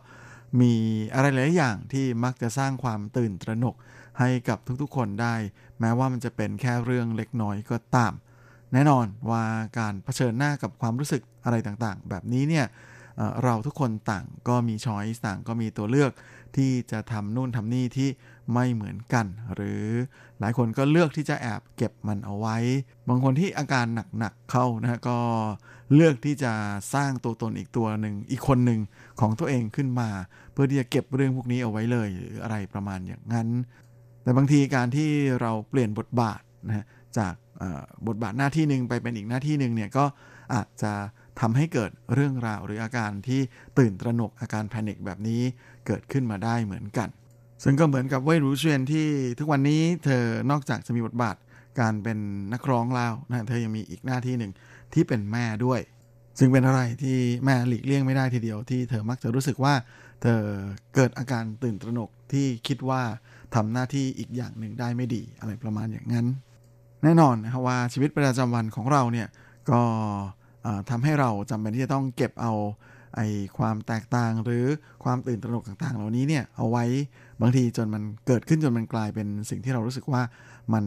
[0.60, 0.74] มี
[1.14, 3.74] อะไรหลายอย่างที่มักจะสร้างความตื่นตระหนก
[4.18, 5.34] ให้กับทุกๆ คนได้
[5.80, 8.12] แม้ว่ามันจะเป็นแค่เรื่องเล็กน้อยก็ตาม
[8.72, 9.44] แน่นอนว่า
[9.78, 12.66] การเผชิญหน้ากับความรู้สึกอะไรต่างๆ แบบนี้เนี่ย
[13.42, 16.12] เราทุกคนต่างก็มีช้อยต่างก็มีตัวเลือก
[16.56, 18.08] ที่จะทำนู่นทำนี่ที่
[18.52, 19.84] ไม่เหมือนกัน หรือ
[20.40, 22.56] หลายคนก็เลือกที่จะแอบเก็บมันเอาไว้
[23.08, 23.86] บางคนที่อาการ
[24.18, 25.18] หนักๆเข้านะก็
[25.94, 26.52] เลือกที่จะ
[26.94, 28.80] สร้างตัวตนอีกตัวหนึ่งอีกคนหนึ่ง
[29.20, 30.08] ของตัวเองขึ้นมา
[30.52, 33.48] เพื่อที่จะเก็บเรื่องพวกนี้เอาไว้เลยหรืออะไรประมาณอย่างนั้น
[34.22, 35.10] แต่บางทีการที่
[35.40, 36.86] เราเปลี่ยนบทบาทนะ
[37.18, 37.34] จาก
[38.06, 40.04] บทบาทหน้าที่หนึ่งไปเป็นอีกหน้าที่หนึ่งเนี่ยก็
[40.54, 40.92] อาจจะ
[41.40, 43.40] ทำให้เกิดเรื่องราวหรืออาการที่
[43.78, 45.42] ตื่นตระหนกอาการแพนิคแบบนี้
[45.86, 47.08] เกิดขึ้นมาได้เหมือนกัน
[47.64, 49.06] ซึ่งก็เหมือนกับเว่ยรูเชียนที่
[49.38, 51.36] ทุกวันนี้เธอนอกจากจะมีบทบาท
[51.80, 52.18] การเป็น
[52.52, 54.52] นักร้องแล้วนะเธอยังมีอีกหน้าที่หนึ่ง
[54.94, 55.80] ที่เป็นแม่ด้วย
[56.38, 59.74] ซึ่งเป็นอะไรที่แม่หลีกเลี่ยงไม่ได้ทีเดียวที่เธอมักจะรู้สึกว่า
[60.22, 60.40] เธอ
[60.94, 63.02] เกิดอาการตื่นตระหนกที่คิดว่า
[63.54, 66.26] ทำหน้าที่อีกอย่างหนึ่งได้ไม่ดีอะไรประมาณอย่างนั้น
[67.02, 69.28] แน่นอนนะครับว่าชีวิตประจำวันของเราเนี่ย
[69.70, 69.80] ก็
[70.90, 72.52] ทำให้เราจำเป็นที่จะต้องเก็บเอา
[73.16, 73.20] ไอ
[73.58, 74.64] ความแตกต่างหรือ
[75.04, 76.84] ความตื่นตระหนกต่าง ๆ เหล่านี้เนี่ยเอาไว้
[77.40, 80.22] บางทีจนมันเกิดขึ้นจนมันกลายเป็นสิ่งที่เรารู้สึกว่า
[80.72, 80.84] มัน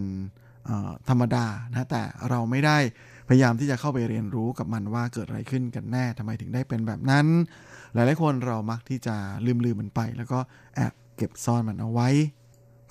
[1.09, 2.77] ธรรมดานะแต่เราไม่ได้
[3.29, 7.25] พยายามที่จะเข้าไปเรียนรู้กับมันว่าเกิดอะไรขึ้นกันแน่ทำไมถึงได้เป็นแบบนั้น
[7.93, 9.15] หลายๆคนเรามักที่จะ
[9.45, 10.39] ลืมลืมมันไป แล้วก็
[10.75, 12.09] แอบเก็บซ่อนมันเอาไว้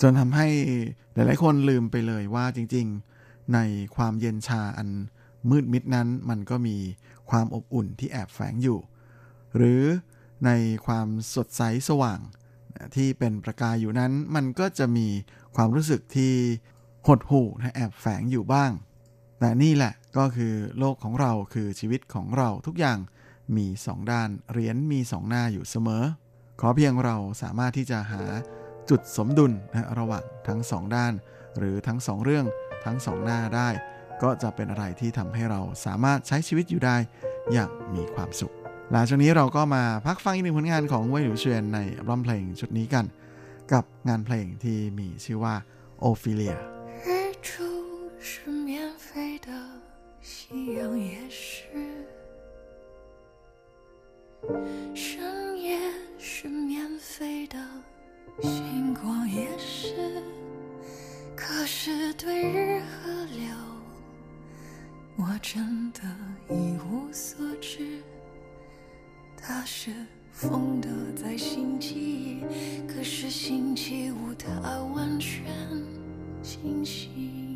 [0.02, 0.46] จนทำให้
[1.14, 2.86] หลายๆคนลืมไปเลยว่าจริง
[3.20, 3.58] ๆ ใน
[3.96, 4.88] ความเย็นชาอัน
[5.50, 6.76] มืดมิดนั้นมันก็มี
[7.30, 8.78] ความอบอุ่นที่แอบแฝงอยู่
[9.56, 9.82] หรือ
[10.46, 10.50] ใน
[10.86, 12.20] ความสดใสสว่าง
[12.94, 15.08] ที่เป็นประกายอยู่นั้น มันก็จะมี
[15.56, 16.32] ความรู้สึกที่
[17.06, 18.70] หดหู่นะแอบแฝงอยู่บ้าง
[19.40, 22.98] แต่นี่แหละก็คือโลกของเราคือชีวิตของเราทุกอย่าง
[23.56, 26.04] มีสองด้านเหรียญมีสองหน้าอยู่เสมอ
[26.60, 28.22] ขอเพียงเราสามารถที่จะหา
[28.90, 31.12] จุดสมดุลนะระหว่างทั้งสองด้าน
[31.58, 32.46] หรือทั้งสองเรื่อง
[32.84, 33.68] ทั้งสองหน้าได้
[34.23, 36.97] ก็จะเป็นอะไรที่ทำให้เราสามารถใช้ชีวิตอยู่ได้
[37.53, 38.53] อย่างมีความสุข
[38.91, 43.05] หลังจากนี้เราก็มาพักฟังอีกหนึ่งผลงานของเว่ยหลิวเชียนในอัลบั้มเพลงชุดนี้กัน
[43.73, 45.55] กับงานเพลงที่มีชื่อว่า
[45.99, 46.55] โอฟิเลีย
[47.05, 47.09] 日
[47.47, 47.49] 出
[48.27, 48.31] 是
[48.67, 48.69] 免
[49.05, 49.49] 费的，
[50.21, 50.79] 夕阳
[51.09, 51.41] 也是，
[54.93, 55.67] 深夜
[56.17, 57.57] 是免费的，
[58.41, 60.21] 星光也是。
[61.35, 63.47] 可是对日和流，
[65.16, 66.00] 我真的
[66.48, 68.02] 一无所知。
[69.36, 69.92] 他是
[70.32, 72.42] 风的在星期一，
[72.88, 74.50] 可是星期五他
[74.94, 75.44] 完全
[76.42, 77.53] 清醒。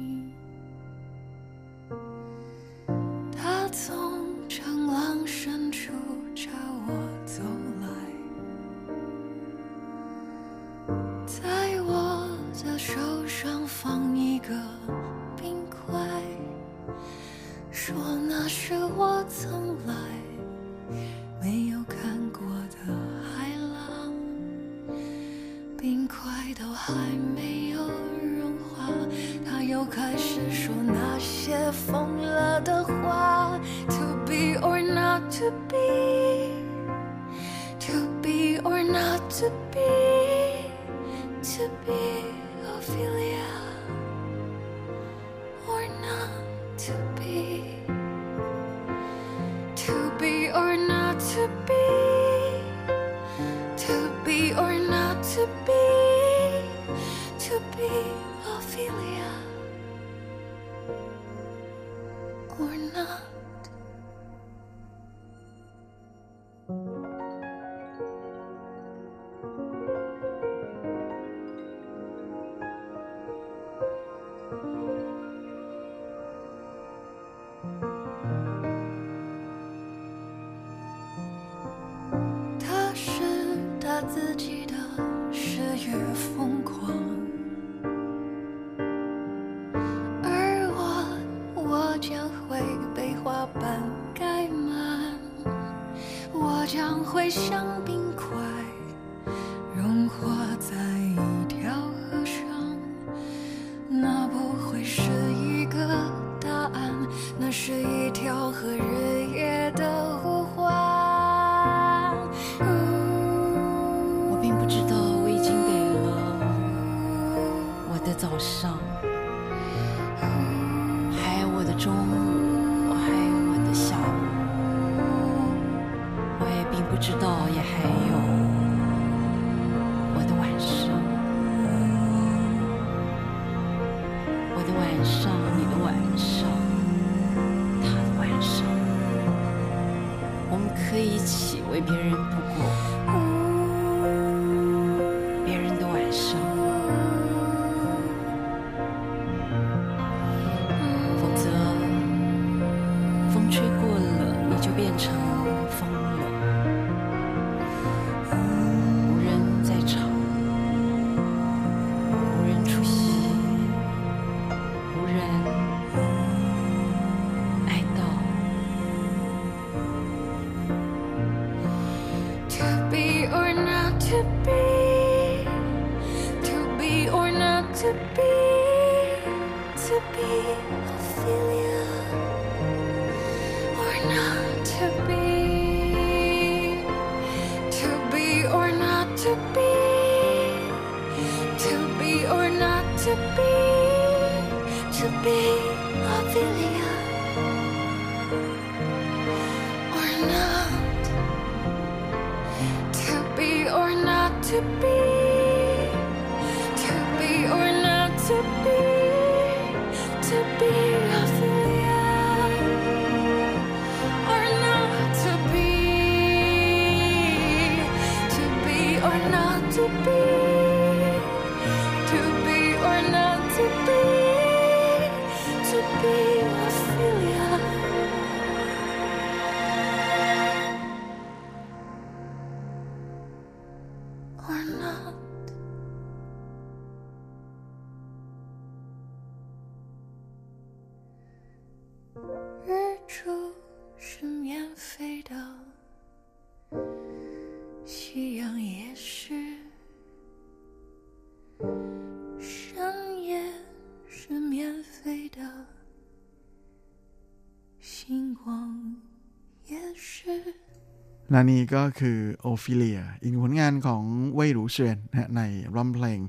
[261.39, 264.03] และนี่ก็คือโอฟิเลียอีกผลงานของ
[264.34, 266.20] เว่ยหรูเฉียนนะในอัลบั้มเพลง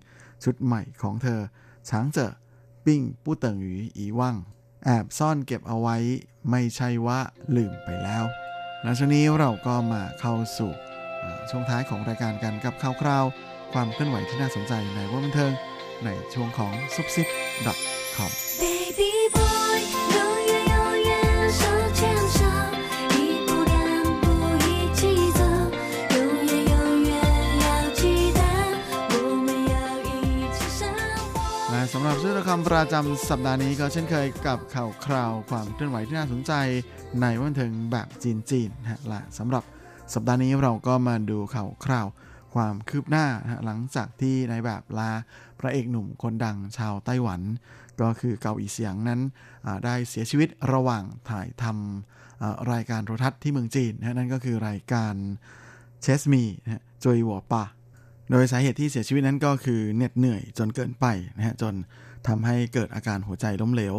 [0.44, 1.40] ชุดใหม่ของเธอ
[1.90, 2.32] ช้างเจอ
[2.86, 4.36] ปิ้งปู้เติงหยูอีว่าง
[4.86, 5.98] แอบซ่อนเก็บเอาไว้
[6.50, 7.20] ไม่ใช่ว่า
[7.56, 8.26] ลืมไปแล้ว
[8.84, 10.72] และช่วงนี้เราก็มาเข้าสู่
[11.50, 13.26] ช่วงท้ายของรายการกันกับข่าวคราว
[13.74, 15.52] ความเคลื่อนไหวที่น่าสนใจในว่าบันเทิง
[16.06, 17.28] ในช่วงของซุปซิป
[18.18, 18.49] .com
[32.24, 36.54] ชื่อละครประจำสัปดาห์นี้ก็เช่นเคยกับข่าวคราวความเคลื่อนไหวที่น่าสนใจ
[37.22, 39.64] ในวันเทิงแบบจีนๆนะฮะและสำหรับ
[40.14, 42.08] สัปดาห์นี้เราก็มาดูข่าวคราว
[42.56, 43.26] ความคืบหน้า
[43.66, 45.12] หลังจากที่ในายแบบลา
[45.60, 47.42] พระเอกหนุ่มคนดังชาวไต้หวัน
[48.02, 49.20] ก็คือเกาอีเสียงนั้น
[49.86, 55.14] ได้เสียชีวิตระหว่างถ่ายทำรายการโทรทัศน์ที่เมืองจีนนะนั่นก็คือรายการ
[56.02, 57.64] เชสมีนะจอยหัวป่า
[58.32, 61.06] โดยสาเหตุที่เสียชีวิตนั้นก็คือเหน็ดเหนื่อยจนเกินไป
[61.38, 61.74] นะฮะจน
[62.28, 63.96] ทำให้เกิดอาการหัวใจล้มเหลว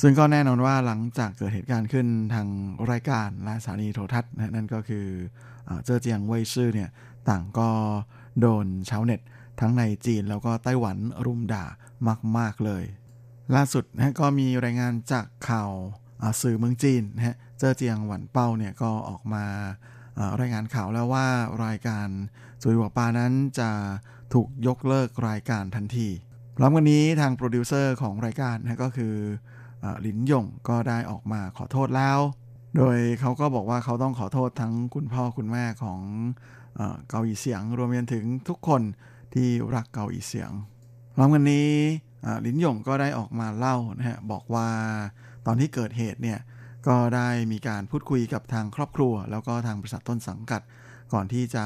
[0.00, 2.48] ซึ่งก็แน่นอนว่าหลังจากเกิดเหตุการณ์ขึ้นทาง
[2.90, 5.06] รายการและสถานีโทรทัศน์นะนั่นก็คือ
[5.66, 6.90] เอ่อเจ้อเจียงเว่ยซื่อเนี่ย
[7.28, 7.68] ต่างก็
[8.40, 9.20] โดนชาวเน็ต
[9.60, 10.96] ทั้งในจีนแล้วก็ไต้หวัน
[11.26, 11.64] รุมด่า
[12.38, 12.84] มาก ๆ เลย
[13.54, 15.70] ล่าสุดนะก็มีรายงานจากข่าว
[16.42, 19.44] สื่อเมืองจีนนะฮะเจ้อเจียงหวันเป้าเนี่ยก็ออกมา
[20.18, 21.26] อ่ารายงานข่าวแล้วว่า
[21.64, 22.08] รายการ
[22.62, 23.70] จุยหัวปานั้นจะ
[24.34, 26.08] ถูกยกเลิกรายการทันที
[26.62, 29.14] พร้อมกันนี้ทางโปรดิวเซอร์ของรายการนะก็คือ
[29.84, 32.18] อหลินยงก็ได้ออกมาขอโทษแล้ว
[32.76, 36.00] โดยเขาก็บอกว่าเขาต้องขอโทษทั้งคุณพ่อคุณแม่ของ
[37.08, 38.82] เกาหลีเสียง รวมไปจนถึงทุกคน
[39.34, 40.50] ที่รักเกาหลีเสียง
[41.14, 41.70] พร้อมกันนี้
[42.46, 44.68] ลินหยงก็ได้ออกมาเล่านะฮะบอกว่า
[45.46, 46.38] ตอนที่เกิดเหตุเนี่ย
[46.88, 50.62] ก็ได้มีการพูดคุยกับทางครอบครัว แล้วก็ทางบริษัทต้นสังกัด
[51.12, 51.64] ก่อนที่จะ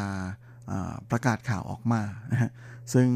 [1.10, 2.50] ประกาศข่าวออกมานะฮะ
[2.92, 3.08] ซึ่ง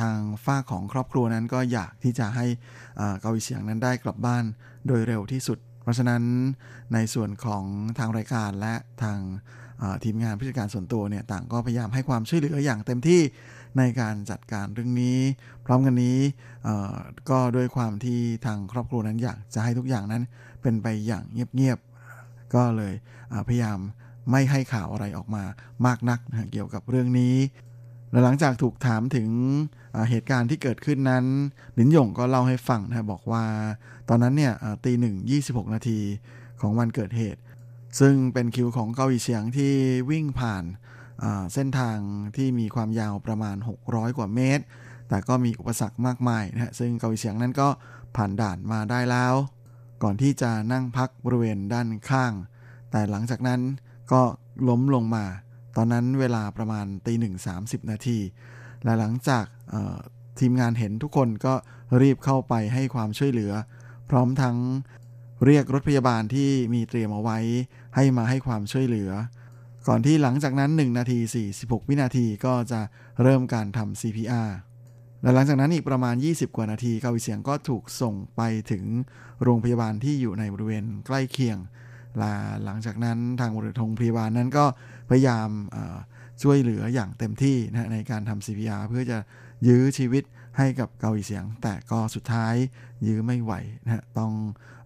[0.00, 2.46] ทางฝ้าของครอบครัวนั้นก็อยากที่จะให้
[3.20, 4.44] เกาหลีเสียงนั้นได้กลับบ้าน
[4.86, 6.22] โดยเร็วที่สุด เพราะฉะนั้น
[6.94, 7.64] ในส่วนของ
[7.98, 13.20] ทางรายการและทางาทีมงานผู้จัดการส่วนตัวเนี่ยต่างก็พยายามให้ความช่วยเหลืออย่างเต็มที่
[13.78, 15.18] ในการจัดการเรื่องนี้
[15.66, 16.18] พร้อมกันนี้
[17.30, 20.22] ก็ด้วยความที่ทางครอบครัวนั้นอยากจะให้ทุกอย่างนั้น
[20.62, 22.94] เป็นไปอย่างเงียบๆก็เลย
[23.48, 23.78] พยายาม
[24.30, 25.44] ไม่ให้ข่าวอะไรออกมา
[25.86, 27.34] มากนักนะเกี่ยวกับเรื่องนี้
[28.14, 29.28] และหลังจากถูกถามถึง
[30.10, 31.24] เหตุการณ์ที่เกิดขึ้นนั้น
[31.74, 33.44] หลินหยงก็เล่าให้ฟังนะบอกว่า
[34.08, 34.52] ตอนนั้นเนี่ย
[34.84, 36.00] ตีหนึ่งยี่สิบหกนาที
[36.60, 37.40] ของวันเกิดเหตุ
[38.00, 39.72] ซึ่งเป็นคิวของเกาหลีเฉียงที่
[40.10, 40.64] วิ่งผ่าน
[41.54, 41.98] เส้นทาง
[42.36, 43.56] ที่มีความยาวประมาณ
[43.86, 44.64] 600 กว่าเมตร
[45.08, 47.68] แต่ก็มีอุปสรรคมากมายนะฮะซึ่งเกาหลีเฉียงนั้นก็
[48.16, 49.34] ผ่านด่านมาได้แล้ว
[50.02, 52.32] ก่อนที่จะนั่งพักบริเวณด้านข้าง
[52.90, 53.60] แต่หลังจากนั้น
[54.12, 54.22] ก็
[54.68, 55.24] ล้มลงมา
[55.76, 58.18] ตอนนั้นเวลาประมาณตีหนึ่งสามสิบนาที
[58.84, 59.44] และหลังจาก
[60.40, 61.54] ทีมงานเห็นทุกคนก็
[62.02, 63.52] รีบเข้าไปให้ความช่วยเหลือ
[64.10, 64.56] พร้อมทั้ง
[65.44, 67.38] เรียกรถพยาบาลที่มีเตรียมเอาไว้
[67.96, 69.10] ให้มาให้ความช่วยเหลือ
[69.88, 71.18] ก่อนที่หลังจากนั้น 1 นาที
[71.54, 72.80] 46 วินาทีก็จะ
[73.22, 74.50] เริ่มการทำ CPR
[75.22, 78.84] และหลังจากนั้นอีกประมาณ 20 กว่านาทีเกาหลีเสียงก็ถูกส่งไปถึง
[79.42, 81.58] โรงพยาบาลที่อยู่ในบริเวณใกล้เคียง
[82.18, 82.32] และ
[82.64, 84.64] หลังจากนั้นทางบริษัทโรงพยาบาลนั้นก็
[85.08, 85.48] พยายาม
[86.42, 89.18] ช่วยเหลืออย่างเต็มที่นะในการทำ CPR เพื่อจะ
[89.66, 90.24] ยื้อชีวิต
[90.58, 92.54] ให้กับเกาหลีเสียง แต่ก็สุดท้าย
[93.06, 93.52] ยื้อไม่ไหว
[93.84, 94.32] นะฮะต้อง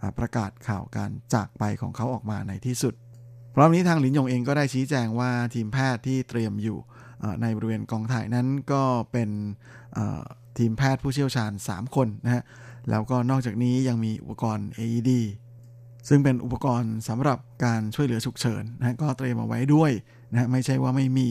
[0.03, 2.95] อประกาศข่าวการจากไปของเขาออกมาในที่สุด
[3.55, 6.79] พร้อมนี้ทางหลินยงเองก็ได้ชี้แจงว่าทีมแพทย์ที่เตรียมอยู่
[7.43, 9.31] ในบริเวณกองถ่ายนั้นก็เป็น
[10.59, 12.43] ทีมแพทย์ผู้เชี่ยวชาญ 3 คนนะฮะ
[12.91, 15.11] แล้วก็นอกจากนี้ยังมีอุปกรณ์ AED
[16.09, 19.93] ซึ่งเป็นอุปกรณ์สำหรับการช่วยเหลือฉุกเฉินนะก็เตรียมเอาไว้ด้วย
[20.33, 21.29] นะไม่ใช่ว่าไม่มี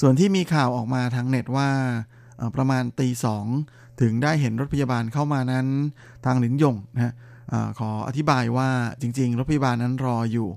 [0.00, 1.68] ส่วนที่มีข่าวออกมาทางเน็ตว่า
[2.56, 3.46] ประมาณตีสอง
[4.00, 5.66] ถึงได้เห็นรถพยาบาลเข้ามานั้น
[6.24, 7.12] ทางหลินยงนะ
[7.52, 8.68] อขออธิบายว่า
[9.00, 10.48] จริง ๆ รถพยาบาลนั้นรออยู่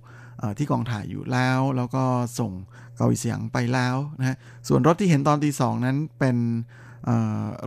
[0.57, 2.03] ที่กองถ่ายอยู่แล้ว แล้วก็
[2.39, 2.51] ส่ง
[2.97, 4.37] เกาหลีเสียงไปแล้วนะ
[4.67, 6.37] ส่วนรถที่เห็นตอนตีสองนั้นเป็น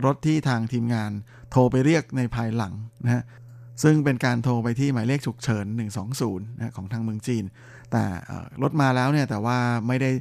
[0.05, 1.11] รถที่ทางทีมงาน
[1.51, 2.73] โทรไปเรียกในภายหลัง
[3.03, 3.23] นะ
[3.83, 5.65] ซึ่งเป็นการโทรไปที่หมายเลขฉุกเฉิน
[6.07, 7.43] 120นะของทางเมืองจีน
[7.91, 8.03] แต่
[8.61, 9.57] รถมาแล้วเนี่ยแต่ว่า
[9.87, 10.11] ไม่ได้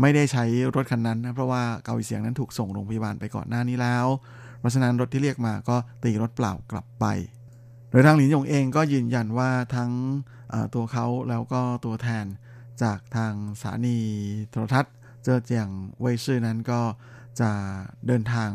[0.00, 0.44] ไม่ได้ใช้
[0.76, 4.06] รถคันนั้นนะเพราะว่าเกาหลีเสียงนั้นถูกส่งโรงพยาบาลไปก่อนหน้านี้แล้ว
[4.58, 7.04] เพราะฉะนั้นรถที่เรียกมาก็ตีรถเปล่ากลับไป
[7.90, 9.90] โดยทางหลินหยงเองก็ยืนยันว่าทั้ง
[10.74, 12.26] ตัวเขาแล้วก็ตัวแทน
[12.82, 13.98] จากทางสถานี
[14.50, 14.94] โทรทัศน์
[15.24, 15.68] เจอเจียง
[16.00, 16.80] เว่ยซื่อนั้นก็
[17.40, 17.50] จะ
[18.06, 18.50] เดินทาง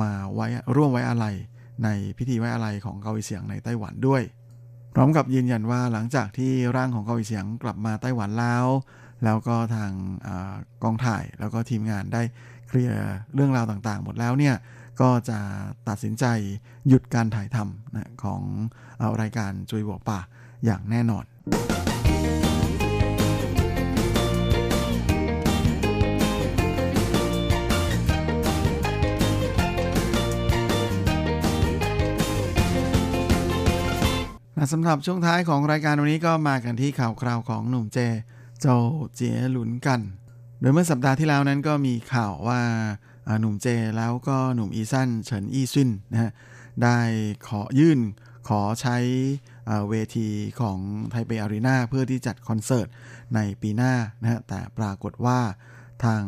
[0.00, 0.46] มาไว้
[0.76, 1.36] ร่วมไว้อาลัย
[1.84, 4.22] ในพิธีไว้อาลัยของเกาหลีเสียงในไต้หวันด้วย
[4.94, 8.66] พร้อมกับยืนยันว่าหลังจากที่ร่างของเกาหลีเสียงกลับมาไต้หวันแล้ว
[9.24, 9.92] แล้วก็ทาง
[10.26, 10.28] อ
[10.82, 12.22] กองถ่ายแล้วก็ทีมงานได้
[12.68, 13.00] เคลียร์
[13.34, 14.56] เรื่องราวต่างๆ หมดแล้วเนี่ย
[15.00, 15.38] ก็จะ
[15.88, 16.24] ตัดสินใจ
[16.88, 18.42] หยุดการถ่ายทำนะของ
[19.00, 20.18] ออรายการจุยบัวป่า
[20.64, 21.24] อย่างแน่นอน
[34.72, 37.98] สำหรับช่วงท้ายของรายการวันนี้ก็มากันที่ข่าวคราวของหนุ่มเจ
[38.60, 38.66] โจ
[39.14, 40.00] เจียหลุนกัน
[40.60, 42.60] โดยเมื่อสัปดาห์ที่แล้วนั้นก็มีข่าวว่า
[43.40, 46.30] หนุ่มเจแล้วก็หนุ่มอีซันเฉินอี้ซินนะฮะ
[46.82, 46.98] ได้
[47.48, 48.00] ขอยื่น
[48.48, 48.96] ขอใช้
[49.88, 50.28] เวที
[50.60, 50.78] ของ
[51.10, 52.86] ไทเปอารีนาเพื่อที่จัดคอนเสิร์ต
[53.34, 55.38] ในปีหน้านะฮะแต่ปรากฏว่า
[56.04, 56.22] ทาง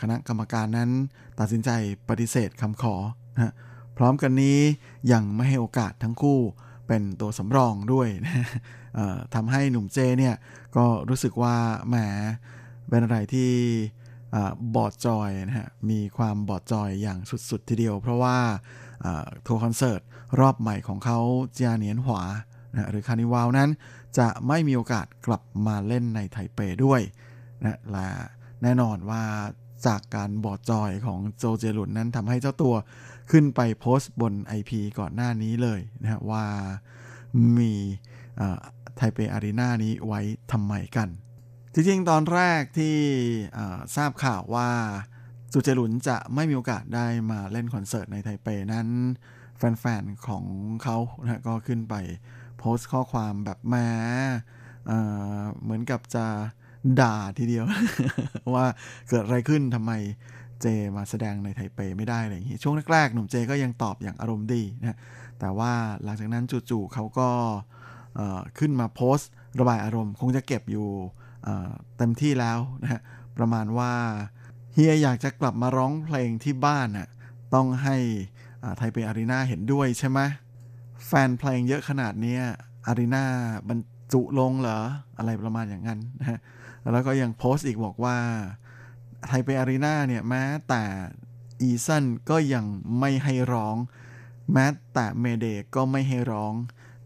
[0.00, 0.90] คณะกรรมการนั้น
[1.38, 1.70] ตัดสินใจ
[2.08, 2.96] ปฏิเสธคำขอ
[3.34, 3.54] นะ
[3.96, 4.58] พร้อมกันนี้
[5.12, 6.40] ยังไม่ให้โอกาสทั้งคู่
[6.90, 8.46] เป็นตัวสำรองด้วยนะฮะ
[9.34, 10.34] ทำให้หนุ่ม Jay เนี่ย
[10.76, 11.56] ก็รู้สึกว่า
[11.88, 11.96] แหม
[12.88, 13.52] เป็นอะไรที่
[14.34, 14.36] อ
[14.74, 17.18] บอดจอยนะฮะมีความบอดจอยอย่าง
[17.50, 18.36] สุดๆทีเดียว เพราะว่า
[19.46, 20.00] ทัวร์คอนเสิร์ต
[20.40, 21.18] รอบใหม่ของเขา
[21.52, 22.22] 嘉年華
[22.72, 23.70] นะหรือ Carnival นั้น
[24.18, 27.00] จะไม่มีโอกาสกลับมาเล่นในไทเปด้วย
[27.62, 28.08] นะและ
[28.62, 29.22] แน่นอนว่า
[29.86, 32.74] จากการบอดจอยของโจเจลุนนั้นทำให้เจ้าตัว
[33.30, 36.44] ขึ้นไปโพสต์บน IP ก่อนหน้านี้เลยนะฮะว่า
[37.58, 37.72] มี
[38.96, 40.20] ไทเปอารีนานี้ไว้
[40.52, 41.08] ทำไมกัน
[41.74, 42.96] จริงๆ ตอนแรกที่
[43.96, 44.70] ทราบข่าวว่า
[45.52, 48.88] จูเจหลุนจะไม่มีโอกาสได้มาเล่นคอนเสิร์ตในไทเปนั้น
[49.56, 50.44] แฟนๆ ของ
[50.82, 51.94] เขานะก็ขึ้นไป
[52.58, 53.88] โพสต์ข้อความแบบแหม้
[55.62, 56.26] เหมือนกับจะ
[57.00, 57.64] ด่าทีเดียว
[58.54, 58.66] ว่า
[59.08, 59.92] เกิดอะไรขึ้นทำไม
[60.62, 64.98] เจมาแสดงในไทเปไม่ได้อะไรอย่างนี้ช่วงแรกๆหนุ่มเจก็ยังตอบอย่างอารมณ์ดีนะ
[65.40, 65.72] แต่ว่า
[66.04, 67.28] หลังจากนั้นจู่ๆเขาก็
[68.58, 69.30] ขึ้นมาโพสต์
[69.60, 70.88] ระบายอารมณ์ คงจะเก็บอยู่
[71.96, 73.00] เต็มที่แล้วนะฮะ
[73.36, 73.92] ประมาณว่า
[74.72, 77.08] เฮียอยากจะกลับมาร้องเพลงที่บ้านน่ะ
[77.54, 77.96] ต้องให้
[78.76, 80.20] ไทเปอารีนาเห็นด้วยใช่ไหม
[81.06, 82.38] แฟนเพลงเยอะขนาดนี้
[82.86, 83.24] arena
[83.68, 83.78] บรร
[84.12, 84.80] จุลงเหรอ
[85.18, 86.38] อะไรประมาณอย่างนั้นนะฮะ
[86.92, 88.16] แล้วก็ยังโพสต์อีกบอกว่า
[89.28, 90.82] ไทเป arena เนี่ยแม้แต่
[91.62, 92.64] Eason ก็ยัง
[92.98, 93.76] ไม่ให้ร้อง
[94.52, 96.52] แม้แต่ Mayday ก็ไม่ให้ร้อง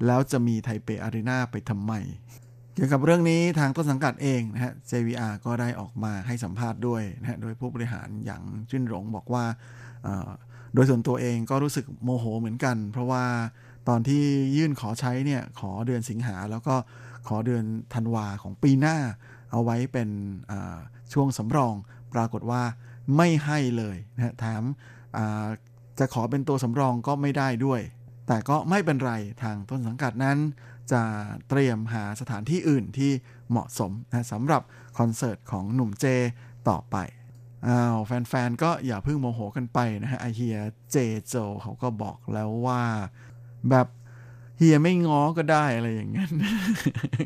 [0.07, 1.93] แล้วจะมีไทเป arena ไปทำไม
[2.75, 9.45] เกี่ยวกับเรื่องนี้ทางต้นสังกัดเองนะฮะ JVR ก็ได้ออกมาให้สัมภาษณ์ด้วยนะฮะ โดยผู้บริหารอย่างจุนหลงบอกว่า
[10.75, 13.25] โดยส่วนตัวเองก็รู้สึกโมโหเหมือนกัน เพราะว่า
[13.89, 14.23] ตอนที่
[14.57, 16.75] ยื่นขอใช้เนี่ยขอเดือนสิงหาแล้วก็
[17.29, 18.97] ขอเดือนธันวาของปีหน้า
[19.53, 20.09] เอาไว้เป็น
[21.13, 21.75] ช่วงสำรอง
[22.15, 22.63] ปรากฏว่า
[23.17, 24.63] ไม่ให้เลยนะฮะแถม
[25.99, 27.81] จะขอเป็นตัวสำรองก็ไม่ได้ด้วย
[28.29, 29.13] แต่ก็ไม่เป็นไร
[29.43, 30.39] ทางต้นสังกัดนั้น
[30.93, 31.03] จะ
[31.49, 33.13] เตรียมหาสถานที่อื่นที่
[33.51, 34.63] เหมาะสมนะสำหรับ
[34.99, 36.07] คอนเสิร์ตของหนุ่มเจ
[36.69, 36.97] ต่อไป
[37.67, 40.59] อ้าวแฟนๆ ก็อย่าเพิ่งโมโหกันไปนะฮะไอเฮีย
[40.93, 40.97] เจ
[41.29, 42.83] โจเขาก็บอกแล้วว่า
[43.71, 43.89] แบบ
[44.59, 46.31] เฮียไม่ง้อก็ได้อะไรอย่างนั้น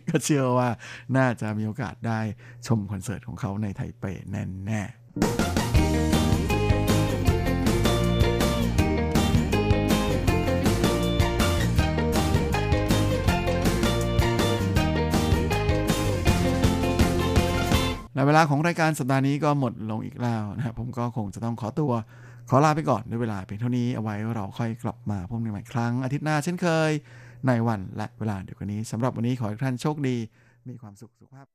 [0.08, 0.68] ก็เชื่อว่า
[1.16, 2.20] น่าจะมีโอกาสได้
[2.66, 4.98] ชมคอนเสิร์ตของเขาในไทเปแน่ๆ
[18.14, 21.92] และเวลาลาของรายการสัปดาห์นี้ก็หมดลงอีกแล้วนะครับผมก็คงจะต้องขอตัว
[22.50, 26.90] ขอลาไปก่อนด้วยเวลาเพียงเท่านี้เอาไว้เราค่อยกลับมาพบกันใหม่ครั้งอาทิตย์หน้าเช่นเคย
[27.46, 30.16] ในวันและเวลาเดียวกันนี้สำหรับวันนี้ขอให้ท่านโชคดี
[30.68, 31.46] มีความสุขสุขภาพ